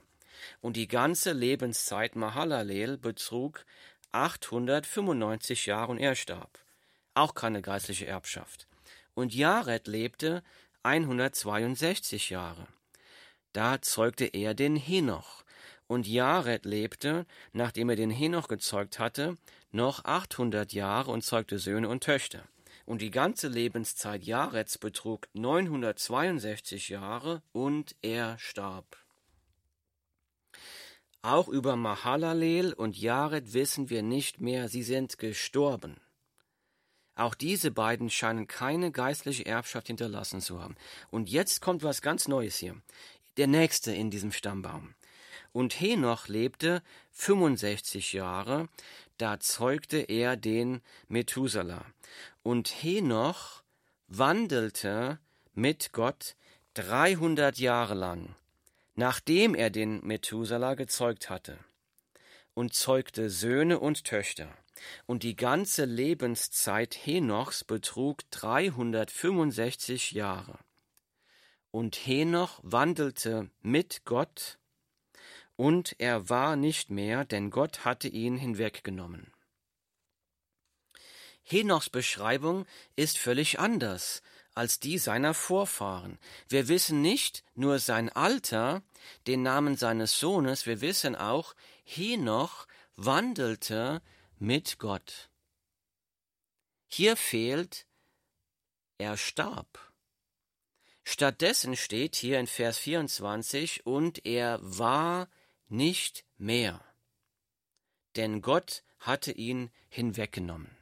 und 0.61 0.77
die 0.77 0.89
ganze 0.89 1.33
Lebenszeit 1.33 2.17
Mahalalel 2.17 2.99
betrug 2.99 3.65
895 4.11 5.67
Jahre 5.67 5.93
und 5.93 5.99
er 5.99 6.17
starb. 6.17 6.59
Auch 7.15 7.35
keine 7.35 7.63
geistliche 7.63 8.07
Erbschaft. 8.07 8.67
Und 9.15 9.33
Jared 9.33 9.87
lebte 9.87 10.43
162 10.83 12.31
Jahre. 12.31 12.67
Da 13.53 13.81
zeugte 13.81 14.25
er 14.25 14.55
den 14.55 14.75
Henoch. 14.75 15.45
Und 15.87 16.09
Jared 16.09 16.65
lebte, 16.65 17.27
nachdem 17.53 17.91
er 17.91 17.97
den 17.97 18.11
Henoch 18.11 18.49
gezeugt 18.49 18.99
hatte, 18.99 19.37
noch 19.71 20.05
800 20.05 20.73
Jahre 20.73 21.13
und 21.13 21.23
zeugte 21.23 21.61
Söhne 21.61 21.89
und 21.89 22.03
Töchter. 22.03 22.43
Und 22.87 23.03
die 23.03 23.11
ganze 23.11 23.49
Lebenszeit 23.49 24.23
Jareds 24.25 24.79
betrug 24.79 25.29
962 25.35 26.89
Jahre 26.89 27.43
und 27.53 27.95
er 28.01 28.39
starb. 28.39 28.97
Auch 31.21 31.49
über 31.49 31.75
Mahalalel 31.75 32.73
und 32.73 32.97
Jared 32.97 33.53
wissen 33.53 33.91
wir 33.91 34.05
nicht 34.05 34.41
mehr, 34.41 34.69
sie 34.69 34.85
sind 34.85 35.19
gestorben. 35.19 36.01
Auch 37.17 37.35
diese 37.35 37.73
beiden 37.73 38.11
scheinen 38.11 38.47
keine 38.47 38.93
geistliche 38.93 39.47
Erbschaft 39.47 39.89
hinterlassen 39.89 40.41
zu 40.41 40.63
haben. 40.63 40.77
Und 41.11 41.29
jetzt 41.29 41.61
kommt 41.61 41.83
was 41.83 42.03
ganz 42.03 42.29
Neues 42.29 42.59
hier. 42.59 42.81
Der 43.39 43.49
nächste 43.49 43.93
in 43.93 44.11
diesem 44.11 44.31
Stammbaum. 44.31 44.95
Und 45.53 45.81
Henoch 45.81 46.29
lebte 46.29 46.83
65 47.13 48.13
Jahre, 48.13 48.69
da 49.17 49.41
zeugte 49.41 49.97
er 49.97 50.37
den 50.37 50.83
Methuselah. 51.09 51.87
Und 52.47 52.69
Henoch 52.69 53.63
wandelte 54.09 55.19
mit 55.55 55.93
Gott 55.93 56.37
300 56.75 57.59
Jahre 57.59 57.95
lang 57.95 58.37
nachdem 58.97 59.55
er 59.55 59.71
den 59.71 60.05
Methuselah 60.05 60.75
gezeugt 60.75 61.31
hatte, 61.31 61.59
und 62.55 62.75
zeugte 62.75 63.31
Söhne 63.31 63.79
und 63.79 64.05
Töchter. 64.05 64.49
Und 65.07 65.23
die 65.23 65.37
ganze 65.37 65.85
Lebenszeit 65.85 66.95
Henochs 66.95 67.65
betrug 67.65 68.29
365 68.31 70.13
Jahre. 70.13 70.59
Und 71.71 71.97
Henoch 71.97 72.61
wandelte 72.63 73.51
mit 73.61 74.05
Gott, 74.05 74.59
und 75.57 75.95
er 75.99 76.29
war 76.29 76.57
nicht 76.57 76.91
mehr, 76.91 77.25
denn 77.25 77.51
Gott 77.51 77.85
hatte 77.87 78.09
ihn 78.09 78.37
hinweggenommen. 78.37 79.33
Henochs 81.49 81.91
Beschreibung 81.91 82.67
ist 82.97 83.19
völlig 83.19 83.61
anders 83.61 84.21
als 84.57 84.81
die 84.81 84.99
seiner 84.99 85.35
Vorfahren. 85.35 86.19
Wir 86.49 86.67
wissen 86.67 87.03
nicht 87.03 87.45
nur 87.55 87.79
sein 87.79 88.09
Alter, 88.09 88.83
den 89.27 89.43
Namen 89.43 89.77
seines 89.77 90.19
Sohnes, 90.19 90.67
wir 90.67 90.81
wissen 90.81 91.15
auch, 91.15 91.55
Henoch 91.85 92.67
wandelte 92.97 94.03
mit 94.39 94.79
Gott. 94.79 95.29
Hier 96.89 97.17
fehlt, 97.17 97.87
er 98.97 99.17
starb. 99.17 99.93
Stattdessen 101.05 101.77
steht 101.77 102.17
hier 102.17 102.41
in 102.41 102.47
Vers 102.47 102.79
24, 102.79 103.87
und 103.87 104.25
er 104.25 104.59
war 104.63 105.29
nicht 105.69 106.25
mehr, 106.39 106.83
denn 108.17 108.41
Gott 108.41 108.83
hatte 108.99 109.33
ihn 109.33 109.71
hinweggenommen. 109.89 110.76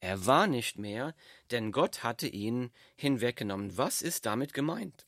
Er 0.00 0.26
war 0.26 0.46
nicht 0.46 0.78
mehr, 0.78 1.14
denn 1.50 1.72
Gott 1.72 2.02
hatte 2.02 2.26
ihn 2.28 2.70
hinweggenommen. 2.96 3.76
Was 3.76 4.02
ist 4.02 4.26
damit 4.26 4.52
gemeint? 4.52 5.06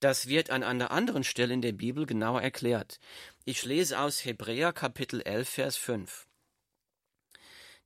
Das 0.00 0.26
wird 0.26 0.50
an 0.50 0.62
einer 0.62 0.90
anderen 0.90 1.24
Stelle 1.24 1.54
in 1.54 1.62
der 1.62 1.72
Bibel 1.72 2.06
genauer 2.06 2.42
erklärt. 2.42 2.98
Ich 3.44 3.64
lese 3.64 3.98
aus 3.98 4.24
Hebräer 4.24 4.72
Kapitel 4.72 5.22
11, 5.22 5.48
Vers 5.48 5.76
5. 5.76 6.26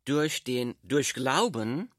Durch 0.05 0.43
den, 0.45 0.75
durch 0.83 1.15
Glauben 1.15 1.91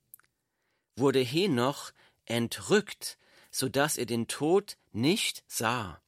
wurde 0.96 1.20
Henoch 1.20 1.91
entrückt 2.25 3.20
so 3.51 3.70
dass 3.70 3.98
er 3.98 4.06
den 4.06 4.27
Tod 4.27 4.77
nicht 4.91 5.44
sah. 5.48 6.01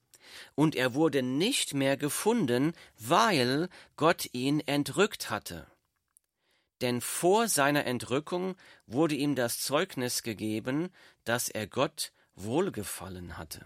Und 0.55 0.75
er 0.75 0.93
wurde 0.93 1.23
nicht 1.23 1.73
mehr 1.73 1.97
gefunden, 1.97 2.73
weil 2.97 3.69
Gott 3.97 4.29
ihn 4.33 4.61
entrückt 4.61 5.29
hatte. 5.29 5.67
Denn 6.81 6.99
vor 6.99 7.47
seiner 7.47 7.85
Entrückung 7.85 8.55
wurde 8.87 9.15
ihm 9.15 9.35
das 9.35 9.59
Zeugnis 9.59 10.23
gegeben, 10.23 10.89
dass 11.23 11.49
er 11.49 11.67
Gott 11.67 12.11
wohlgefallen 12.35 13.37
hatte. 13.37 13.65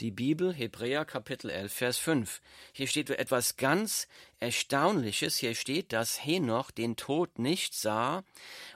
Die 0.00 0.10
Bibel, 0.10 0.52
Hebräer 0.52 1.04
Kapitel 1.04 1.50
11, 1.50 1.72
Vers 1.72 1.98
5. 1.98 2.40
Hier 2.72 2.88
steht 2.88 3.10
etwas 3.10 3.56
ganz 3.56 4.08
Erstaunliches. 4.40 5.38
Hier 5.38 5.54
steht, 5.54 5.92
dass 5.92 6.24
Henoch 6.24 6.72
den 6.72 6.96
Tod 6.96 7.38
nicht 7.38 7.74
sah 7.74 8.24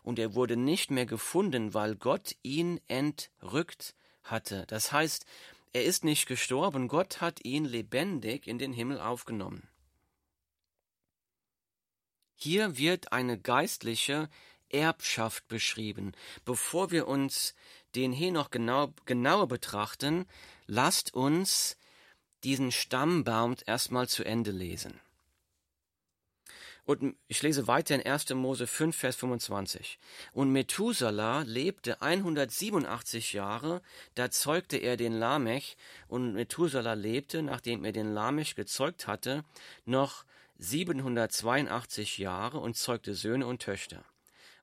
und 0.05 0.21
er 0.21 0.35
wurde 0.35 0.57
nicht 0.57 0.93
mehr 0.93 1.07
gefunden, 1.07 1.75
weil 1.75 1.97
Gott 1.97 2.37
ihn 2.45 2.81
entrückt 2.87 3.95
hatte. 4.23 4.65
Das 4.69 4.93
heißt, 4.93 5.27
er 5.73 5.85
ist 5.85 6.05
nicht 6.05 6.27
gestorben, 6.27 6.87
Gott 6.87 7.21
hat 7.21 7.45
ihn 7.45 7.65
lebendig 7.65 8.47
in 8.47 8.59
den 8.59 8.73
Himmel 8.73 9.01
aufgenommen. 9.01 9.69
Hier 12.41 12.79
wird 12.79 13.11
eine 13.11 13.37
geistliche 13.37 14.29
Erbschaft 14.69 15.49
beschrieben. 15.49 16.13
Bevor 16.45 16.93
wir 16.93 17.09
uns 17.09 17.57
den 17.97 18.13
Henoch 18.13 18.51
genau, 18.51 18.95
genauer 19.07 19.49
betrachten, 19.49 20.25
lasst 20.69 21.13
uns 21.15 21.77
diesen 22.45 22.71
Stammbaum 22.71 23.57
erstmal 23.67 24.09
zu 24.09 24.23
Ende 24.23 24.53
lesen. 24.53 25.01
Und 26.85 27.17
ich 27.27 27.43
lese 27.43 27.67
weiter 27.67 27.97
in 27.97 28.07
1. 28.07 28.31
Mose 28.35 28.69
5, 28.69 28.97
Vers 28.97 29.17
25. 29.17 29.99
Und 30.33 30.53
Methuselah 30.53 31.43
lebte 31.43 32.01
187 32.01 33.33
Jahre, 33.33 33.83
da 34.15 34.31
zeugte 34.31 34.77
er 34.77 34.97
den 34.97 35.13
Lamech, 35.13 35.77
und 36.07 36.35
Methuselah 36.35 36.95
lebte, 36.95 37.43
nachdem 37.43 37.85
er 37.85 37.91
den 37.91 38.15
Lamech 38.15 38.55
gezeugt 38.55 39.09
hatte, 39.09 39.45
noch 39.87 40.25
782 40.59 42.19
Jahre 42.19 42.59
und 42.59 42.77
zeugte 42.77 43.15
Söhne 43.15 43.47
und 43.47 43.63
Töchter. 43.63 44.05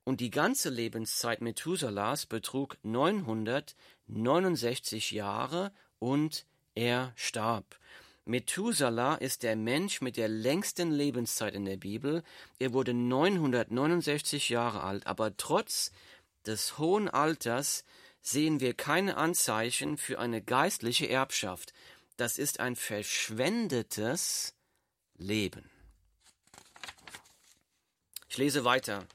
Und 0.03 0.21
die 0.21 0.29
ganze 0.29 0.69
Lebenszeit 0.69 1.41
Methuselahs 1.41 2.27
betrug 2.27 2.77
969 2.83 5.09
Jahre 5.11 5.71
und 5.99 6.45
er 6.75 7.13
starb. 7.15 7.79
Methuselah 8.25 9.15
ist 9.15 9.43
der 9.43 9.55
Mensch 9.55 10.01
mit 10.01 10.17
der 10.17 10.27
längsten 10.27 10.91
Lebenszeit 10.91 11.53
in 11.53 11.65
der 11.65 11.77
Bibel. 11.77 12.23
Er 12.59 12.73
wurde 12.73 12.93
969 12.93 14.49
Jahre 14.49 14.83
alt, 14.83 15.07
aber 15.07 15.37
trotz 15.37 15.91
des 16.45 16.77
hohen 16.77 17.07
Alters 17.07 17.85
sehen 18.21 18.59
wir 18.59 18.73
keine 18.73 19.17
Anzeichen 19.17 19.97
für 19.97 20.19
eine 20.19 20.41
geistliche 20.41 21.07
Erbschaft. 21.07 21.73
Das 22.17 22.37
ist 22.37 22.59
ein 22.59 22.75
verschwendetes 22.75 24.53
Leben. 25.17 25.69
Ich 28.35 28.39
lese 28.39 28.65
weiter. 28.65 29.05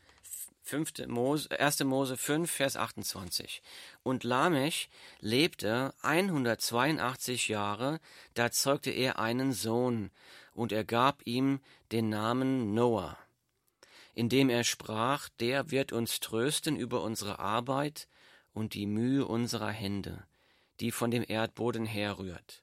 5. 0.63 1.07
Mose, 1.09 1.51
1. 1.51 1.85
Mose 1.85 2.17
5, 2.17 2.51
Vers 2.51 2.79
28. 2.79 3.61
Und 4.03 4.25
Lamech 4.25 4.89
lebte 5.21 5.93
182 6.01 7.49
Jahre, 7.49 8.01
da 8.33 8.51
zeugte 8.51 8.91
er 8.91 9.19
einen 9.19 9.53
Sohn, 9.53 10.11
und 10.55 10.73
er 10.73 10.85
gab 10.85 11.21
ihm 11.27 11.61
den 11.93 12.09
Namen 12.09 12.73
Noah, 12.73 13.19
indem 14.15 14.49
er 14.49 14.65
sprach, 14.65 15.29
der 15.39 15.71
wird 15.71 15.93
uns 15.93 16.21
trösten 16.21 16.77
über 16.77 17.03
unsere 17.03 17.41
Arbeit 17.41 18.09
und 18.55 18.73
die 18.73 18.87
Mühe 18.87 19.27
unserer 19.27 19.71
Hände, 19.71 20.25
die 20.81 20.93
von 20.93 21.11
dem 21.11 21.27
Erdboden 21.29 21.85
herrührt, 21.85 22.63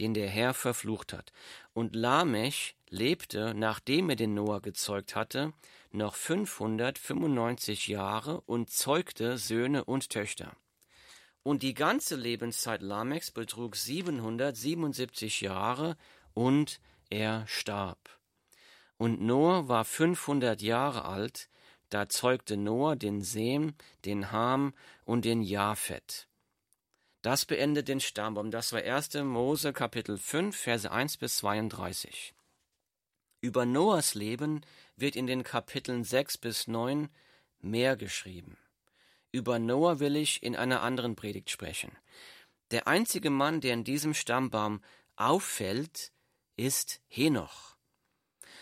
den 0.00 0.14
der 0.14 0.28
Herr 0.28 0.54
verflucht 0.54 1.12
hat. 1.12 1.32
Und 1.74 1.94
Lamech 1.94 2.74
lebte, 2.88 3.54
nachdem 3.54 4.10
er 4.10 4.16
den 4.16 4.34
Noah 4.34 4.60
gezeugt 4.60 5.14
hatte, 5.14 5.52
noch 5.92 6.14
595 6.14 7.88
Jahre 7.88 8.40
und 8.42 8.70
zeugte 8.70 9.38
Söhne 9.38 9.84
und 9.84 10.10
Töchter. 10.10 10.56
Und 11.42 11.62
die 11.62 11.74
ganze 11.74 12.16
Lebenszeit 12.16 12.82
Lamechs 12.82 13.30
betrug 13.30 13.76
777 13.76 15.40
Jahre 15.40 15.96
und 16.34 16.80
er 17.08 17.46
starb. 17.46 18.18
Und 18.98 19.20
Noah 19.20 19.68
war 19.68 19.84
500 19.84 20.60
Jahre 20.60 21.04
alt, 21.04 21.48
da 21.88 22.08
zeugte 22.08 22.56
Noah 22.56 22.96
den 22.96 23.22
Sem, 23.22 23.74
den 24.04 24.30
Ham 24.30 24.74
und 25.04 25.24
den 25.24 25.42
Japhet. 25.42 26.28
Das 27.22 27.44
beendet 27.44 27.88
den 27.88 28.00
Stammbaum. 28.00 28.50
Das 28.50 28.72
war 28.72 28.80
1. 28.80 29.14
Mose 29.24 29.74
Kapitel 29.74 30.16
5, 30.16 30.56
Verse 30.56 30.90
1 30.90 31.18
bis 31.18 31.36
32. 31.36 32.34
Über 33.42 33.66
Noahs 33.66 34.14
Leben 34.14 34.62
wird 34.96 35.16
in 35.16 35.26
den 35.26 35.42
Kapiteln 35.42 36.02
6 36.02 36.38
bis 36.38 36.66
9 36.66 37.10
mehr 37.60 37.96
geschrieben. 37.96 38.56
Über 39.32 39.58
Noah 39.58 40.00
will 40.00 40.16
ich 40.16 40.42
in 40.42 40.56
einer 40.56 40.82
anderen 40.82 41.14
Predigt 41.14 41.50
sprechen. 41.50 41.92
Der 42.70 42.86
einzige 42.86 43.30
Mann, 43.30 43.60
der 43.60 43.74
in 43.74 43.84
diesem 43.84 44.14
Stammbaum 44.14 44.82
auffällt, 45.16 46.12
ist 46.56 47.00
Henoch. 47.06 47.76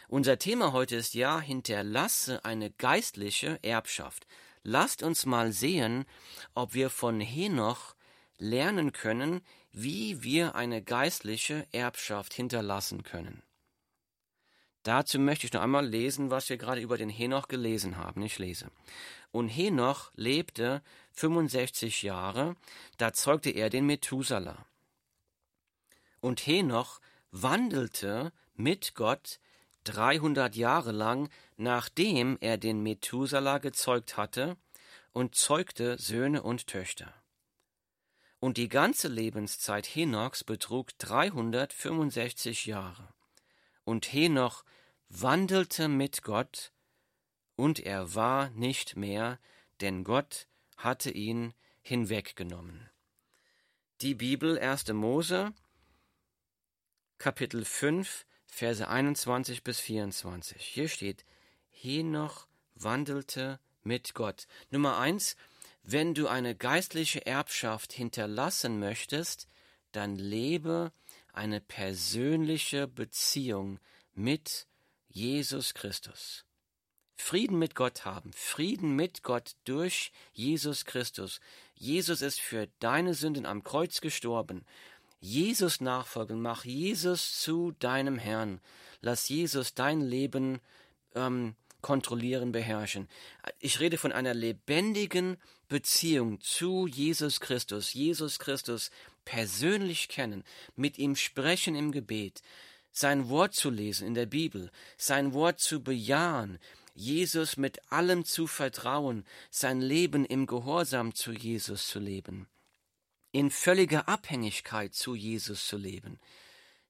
Unser 0.08 0.38
Thema 0.38 0.72
heute 0.72 0.96
ist 0.96 1.14
ja, 1.14 1.40
hinterlasse 1.40 2.44
eine 2.44 2.70
geistliche 2.72 3.58
Erbschaft. 3.62 4.26
Lasst 4.62 5.02
uns 5.02 5.26
mal 5.26 5.52
sehen, 5.52 6.06
ob 6.54 6.74
wir 6.74 6.90
von 6.90 7.20
Henoch 7.20 7.94
lernen 8.38 8.92
können, 8.92 9.42
wie 9.72 10.22
wir 10.22 10.54
eine 10.54 10.82
geistliche 10.82 11.66
Erbschaft 11.72 12.34
hinterlassen 12.34 13.02
können. 13.02 13.42
Dazu 14.82 15.18
möchte 15.18 15.46
ich 15.46 15.52
noch 15.52 15.60
einmal 15.60 15.86
lesen, 15.86 16.30
was 16.30 16.48
wir 16.48 16.56
gerade 16.56 16.80
über 16.80 16.96
den 16.96 17.10
Henoch 17.10 17.48
gelesen 17.48 17.96
haben. 17.98 18.22
Ich 18.22 18.38
lese. 18.38 18.70
Und 19.32 19.48
Henoch 19.48 20.10
lebte 20.14 20.82
65 21.12 22.02
Jahre, 22.02 22.56
da 22.96 23.12
zeugte 23.12 23.50
er 23.50 23.68
den 23.68 23.84
Methuselah. 23.86 24.64
Und 26.20 26.46
Henoch 26.46 27.00
wandelte 27.30 28.32
mit 28.54 28.94
Gott 28.94 29.40
300 29.84 30.56
Jahre 30.56 30.92
lang, 30.92 31.28
nachdem 31.56 32.38
er 32.40 32.56
den 32.56 32.82
Methuselah 32.82 33.58
gezeugt 33.58 34.16
hatte, 34.16 34.56
und 35.12 35.34
zeugte 35.34 35.98
Söhne 35.98 36.42
und 36.42 36.66
Töchter. 36.66 37.12
Und 38.40 38.56
die 38.56 38.68
ganze 38.68 39.08
Lebenszeit 39.08 39.86
Henochs 39.86 40.44
betrug 40.44 40.96
365 40.98 42.66
Jahre. 42.66 43.08
Und 43.84 44.12
Henoch 44.12 44.64
wandelte 45.08 45.88
mit 45.88 46.22
Gott, 46.22 46.72
und 47.56 47.80
er 47.80 48.14
war 48.14 48.50
nicht 48.50 48.96
mehr, 48.96 49.40
denn 49.80 50.04
Gott 50.04 50.46
hatte 50.76 51.10
ihn 51.10 51.54
hinweggenommen. 51.82 52.88
Die 54.00 54.14
Bibel 54.14 54.58
1. 54.58 54.92
Mose, 54.92 55.52
Kapitel 57.18 57.64
5, 57.64 58.24
Verse 58.46 58.86
21 58.86 59.64
bis 59.64 59.80
24. 59.80 60.64
Hier 60.64 60.88
steht, 60.88 61.24
Henoch 61.70 62.46
wandelte 62.76 63.58
mit 63.82 64.14
Gott. 64.14 64.46
Nummer 64.70 64.98
eins, 64.98 65.36
wenn 65.82 66.14
du 66.14 66.28
eine 66.28 66.54
geistliche 66.54 67.24
Erbschaft 67.26 67.92
hinterlassen 67.92 68.78
möchtest, 68.78 69.48
dann 69.92 70.16
lebe 70.16 70.92
eine 71.32 71.60
persönliche 71.60 72.86
Beziehung 72.88 73.78
mit 74.14 74.66
Jesus 75.08 75.74
Christus. 75.74 76.44
Frieden 77.16 77.58
mit 77.58 77.74
Gott 77.74 78.04
haben, 78.04 78.32
Frieden 78.32 78.94
mit 78.94 79.22
Gott 79.22 79.56
durch 79.64 80.12
Jesus 80.32 80.84
Christus. 80.84 81.40
Jesus 81.74 82.22
ist 82.22 82.40
für 82.40 82.68
deine 82.78 83.14
Sünden 83.14 83.44
am 83.44 83.64
Kreuz 83.64 84.00
gestorben. 84.00 84.64
Jesus 85.20 85.80
nachfolgen, 85.80 86.40
mach 86.40 86.64
Jesus 86.64 87.40
zu 87.40 87.72
deinem 87.72 88.18
Herrn. 88.18 88.60
Lass 89.00 89.28
Jesus 89.28 89.74
dein 89.74 90.00
Leben 90.00 90.60
ähm, 91.14 91.56
kontrollieren, 91.82 92.52
beherrschen. 92.52 93.08
Ich 93.58 93.80
rede 93.80 93.98
von 93.98 94.12
einer 94.12 94.34
lebendigen 94.34 95.36
Beziehung 95.68 96.40
zu 96.40 96.86
Jesus 96.86 97.40
Christus. 97.40 97.92
Jesus 97.92 98.38
Christus 98.38 98.90
persönlich 99.24 100.08
kennen, 100.08 100.44
mit 100.76 100.98
ihm 100.98 101.14
sprechen 101.14 101.74
im 101.74 101.92
Gebet, 101.92 102.42
sein 102.90 103.28
Wort 103.28 103.54
zu 103.54 103.70
lesen 103.70 104.06
in 104.06 104.14
der 104.14 104.26
Bibel, 104.26 104.70
sein 104.96 105.32
Wort 105.34 105.60
zu 105.60 105.82
bejahen, 105.82 106.58
Jesus 106.94 107.56
mit 107.56 107.92
allem 107.92 108.24
zu 108.24 108.46
vertrauen, 108.46 109.24
sein 109.50 109.80
Leben 109.80 110.24
im 110.24 110.46
Gehorsam 110.46 111.14
zu 111.14 111.32
Jesus 111.32 111.86
zu 111.86 112.00
leben, 112.00 112.48
in 113.30 113.50
völliger 113.50 114.08
Abhängigkeit 114.08 114.94
zu 114.94 115.14
Jesus 115.14 115.68
zu 115.68 115.76
leben, 115.76 116.18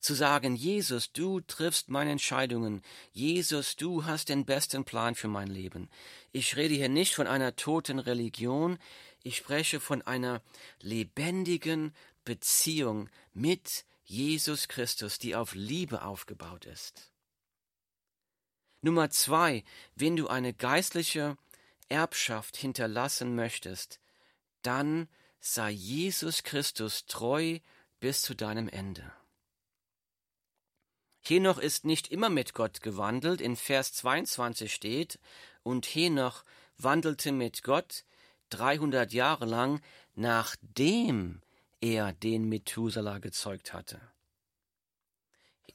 zu 0.00 0.14
sagen, 0.14 0.54
Jesus, 0.54 1.12
du 1.12 1.40
triffst 1.40 1.88
meine 1.88 2.12
Entscheidungen, 2.12 2.82
Jesus, 3.12 3.76
du 3.76 4.04
hast 4.04 4.28
den 4.28 4.44
besten 4.44 4.84
Plan 4.84 5.14
für 5.14 5.28
mein 5.28 5.48
Leben. 5.48 5.88
Ich 6.32 6.56
rede 6.56 6.74
hier 6.74 6.88
nicht 6.88 7.14
von 7.14 7.26
einer 7.26 7.56
toten 7.56 7.98
Religion, 7.98 8.78
ich 9.22 9.36
spreche 9.36 9.80
von 9.80 10.02
einer 10.02 10.42
lebendigen 10.80 11.94
Beziehung 12.24 13.10
mit 13.34 13.84
Jesus 14.04 14.68
Christus, 14.68 15.18
die 15.18 15.34
auf 15.34 15.54
Liebe 15.54 16.02
aufgebaut 16.02 16.64
ist. 16.64 17.12
Nummer 18.80 19.10
zwei, 19.10 19.64
wenn 19.96 20.16
du 20.16 20.28
eine 20.28 20.54
geistliche 20.54 21.36
Erbschaft 21.88 22.56
hinterlassen 22.56 23.34
möchtest, 23.34 24.00
dann 24.62 25.08
sei 25.40 25.70
Jesus 25.70 26.42
Christus 26.44 27.06
treu 27.06 27.58
bis 28.00 28.22
zu 28.22 28.34
deinem 28.34 28.68
Ende. 28.68 29.12
Henoch 31.28 31.58
ist 31.58 31.84
nicht 31.84 32.08
immer 32.08 32.30
mit 32.30 32.54
Gott 32.54 32.80
gewandelt. 32.80 33.40
In 33.40 33.56
Vers 33.56 33.92
22 33.92 34.72
steht, 34.72 35.18
und 35.62 35.84
Henoch 35.86 36.42
wandelte 36.78 37.32
mit 37.32 37.62
Gott 37.62 38.04
300 38.50 39.12
Jahre 39.12 39.44
lang, 39.44 39.82
nachdem 40.14 41.42
er 41.80 42.12
den 42.12 42.48
Methuselah 42.48 43.18
gezeugt 43.18 43.74
hatte. 43.74 44.00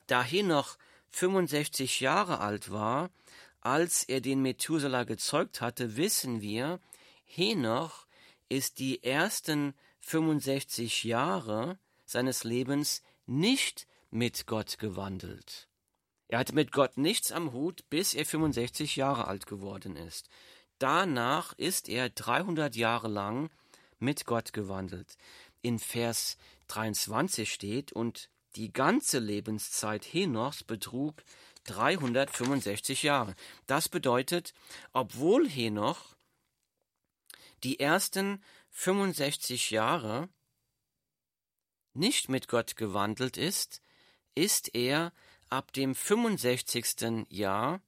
Da 0.08 0.24
Henoch 0.24 0.78
65 1.12 2.00
Jahre 2.00 2.40
alt 2.40 2.72
war, 2.72 3.12
als 3.62 4.04
er 4.04 4.22
den 4.22 4.42
Methuselah 4.42 5.04
gezeugt 5.04 5.62
hatte, 5.62 5.96
wissen 5.96 6.42
wir, 6.42 6.80
Henoch 7.26 8.08
ist 8.50 8.80
die 8.80 9.04
ersten 9.04 9.74
65 10.02 11.04
Jahre 11.04 11.78
seines 12.06 12.44
Lebens 12.44 13.04
nicht 13.26 13.88
mit 14.14 14.46
Gott 14.46 14.78
gewandelt. 14.78 15.68
Er 16.28 16.38
hatte 16.38 16.54
mit 16.54 16.72
Gott 16.72 16.98
nichts 16.98 17.32
am 17.32 17.52
Hut, 17.52 17.90
bis 17.90 18.14
er 18.14 18.26
65 18.26 18.96
Jahre 18.96 19.28
alt 19.28 19.48
geworden 19.48 19.96
ist. 19.96 20.30
Danach 20.78 21.54
ist 21.54 21.90
er 21.90 22.10
300 22.10 22.76
Jahre 22.76 23.08
lang 23.08 23.50
mit 23.98 24.26
Gott 24.26 24.54
gewandelt. 24.54 25.18
In 25.64 25.80
Vers 25.80 26.38
23 26.68 27.52
steht, 27.52 27.92
und 27.92 28.30
die 28.56 28.72
ganze 28.72 29.18
Lebenszeit 29.18 30.06
Henochs 30.06 30.64
betrug 30.64 31.24
365 31.64 33.02
Jahre. 33.02 33.36
Das 33.66 33.90
bedeutet, 33.90 34.54
obwohl 34.92 35.50
Henoch 35.50 36.16
die 37.64 37.80
ersten 37.80 38.44
65 38.70 39.72
Jahre 39.72 40.30
nicht 41.94 42.30
mit 42.30 42.48
Gott 42.48 42.76
gewandelt 42.76 43.38
ist, 43.38 43.82
ist 44.36 44.74
er 44.76 45.12
ab 45.50 45.74
dem 45.74 45.96
65. 45.96 47.28
Jahr 47.30 47.82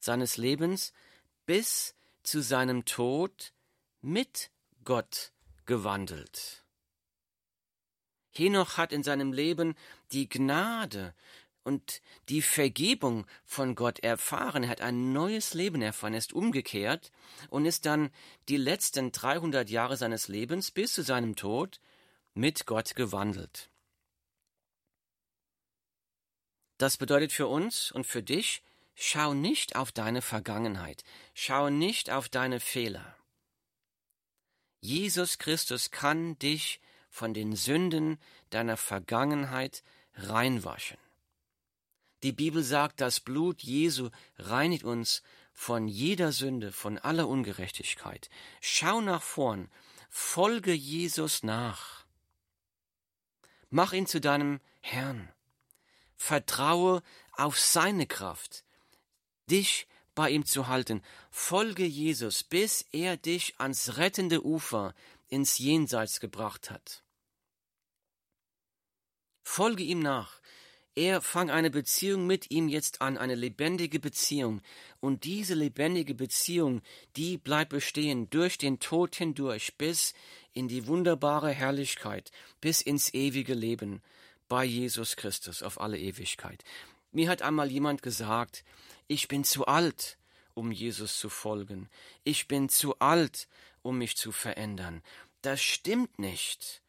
seines 0.00 0.36
Lebens 0.36 0.92
bis 1.46 1.94
zu 2.22 2.42
seinem 2.42 2.84
Tod 2.84 3.52
mit 4.00 4.50
Gott 4.84 5.32
gewandelt. 5.66 6.64
Henoch 8.30 8.76
hat 8.76 8.92
in 8.92 9.02
seinem 9.02 9.32
Leben 9.32 9.74
die 10.12 10.28
Gnade 10.28 11.14
und 11.64 12.00
die 12.28 12.42
Vergebung 12.42 13.26
von 13.44 13.74
Gott 13.74 13.98
erfahren. 13.98 14.62
Er 14.62 14.70
hat 14.70 14.80
ein 14.80 15.12
neues 15.12 15.54
Leben 15.54 15.82
erfahren, 15.82 16.14
er 16.14 16.18
ist 16.18 16.32
umgekehrt 16.32 17.10
und 17.50 17.66
ist 17.66 17.84
dann 17.84 18.10
die 18.48 18.56
letzten 18.56 19.12
300 19.12 19.68
Jahre 19.68 19.96
seines 19.96 20.28
Lebens 20.28 20.70
bis 20.70 20.94
zu 20.94 21.02
seinem 21.02 21.36
Tod 21.36 21.80
mit 22.34 22.66
Gott 22.66 22.94
gewandelt. 22.94 23.70
Das 26.78 26.96
bedeutet 26.96 27.32
für 27.32 27.48
uns 27.48 27.90
und 27.92 28.06
für 28.06 28.22
dich, 28.22 28.62
schau 28.94 29.34
nicht 29.34 29.76
auf 29.76 29.92
deine 29.92 30.22
Vergangenheit, 30.22 31.02
schau 31.34 31.70
nicht 31.70 32.10
auf 32.10 32.28
deine 32.28 32.60
Fehler. 32.60 33.16
Jesus 34.80 35.38
Christus 35.38 35.90
kann 35.90 36.38
dich 36.38 36.80
von 37.10 37.34
den 37.34 37.56
Sünden 37.56 38.18
deiner 38.50 38.76
Vergangenheit 38.76 39.82
reinwaschen. 40.14 40.98
Die 42.22 42.32
Bibel 42.32 42.62
sagt, 42.62 43.00
das 43.00 43.20
Blut 43.20 43.62
Jesu 43.62 44.10
reinigt 44.36 44.84
uns 44.84 45.22
von 45.52 45.88
jeder 45.88 46.30
Sünde, 46.30 46.70
von 46.70 46.98
aller 46.98 47.28
Ungerechtigkeit. 47.28 48.30
Schau 48.60 49.00
nach 49.00 49.22
vorn, 49.22 49.68
folge 50.08 50.72
Jesus 50.72 51.42
nach. 51.42 52.04
Mach 53.68 53.92
ihn 53.92 54.06
zu 54.06 54.20
deinem 54.20 54.60
Herrn. 54.80 55.32
Vertraue 56.18 57.02
auf 57.32 57.58
seine 57.58 58.06
Kraft, 58.06 58.64
dich 59.50 59.86
bei 60.14 60.30
ihm 60.30 60.44
zu 60.44 60.66
halten. 60.66 61.00
Folge 61.30 61.84
Jesus, 61.84 62.42
bis 62.42 62.84
er 62.92 63.16
dich 63.16 63.54
ans 63.58 63.96
rettende 63.96 64.44
Ufer 64.44 64.94
ins 65.28 65.58
Jenseits 65.58 66.18
gebracht 66.18 66.70
hat. 66.70 67.04
Folge 69.44 69.84
ihm 69.84 70.00
nach. 70.00 70.40
Er 70.96 71.22
fang 71.22 71.48
eine 71.50 71.70
Beziehung 71.70 72.26
mit 72.26 72.50
ihm 72.50 72.68
jetzt 72.68 73.00
an, 73.00 73.16
eine 73.16 73.36
lebendige 73.36 74.00
Beziehung. 74.00 74.60
Und 74.98 75.22
diese 75.22 75.54
lebendige 75.54 76.16
Beziehung, 76.16 76.82
die 77.14 77.38
bleibt 77.38 77.70
bestehen 77.70 78.28
durch 78.30 78.58
den 78.58 78.80
Tod 78.80 79.14
hindurch 79.14 79.76
bis 79.76 80.12
in 80.52 80.66
die 80.66 80.88
wunderbare 80.88 81.52
Herrlichkeit, 81.52 82.32
bis 82.60 82.82
ins 82.82 83.14
ewige 83.14 83.54
Leben 83.54 84.02
bei 84.48 84.64
Jesus 84.64 85.16
Christus 85.16 85.62
auf 85.62 85.80
alle 85.80 85.98
Ewigkeit. 85.98 86.64
Mir 87.12 87.28
hat 87.28 87.42
einmal 87.42 87.70
jemand 87.70 88.02
gesagt, 88.02 88.64
ich 89.06 89.28
bin 89.28 89.44
zu 89.44 89.66
alt, 89.66 90.18
um 90.54 90.72
Jesus 90.72 91.18
zu 91.18 91.28
folgen. 91.28 91.88
Ich 92.24 92.48
bin 92.48 92.68
zu 92.68 92.98
alt, 92.98 93.48
um 93.82 93.98
mich 93.98 94.16
zu 94.16 94.32
verändern. 94.32 95.02
Das 95.42 95.62
stimmt 95.62 96.18
nicht. 96.18 96.82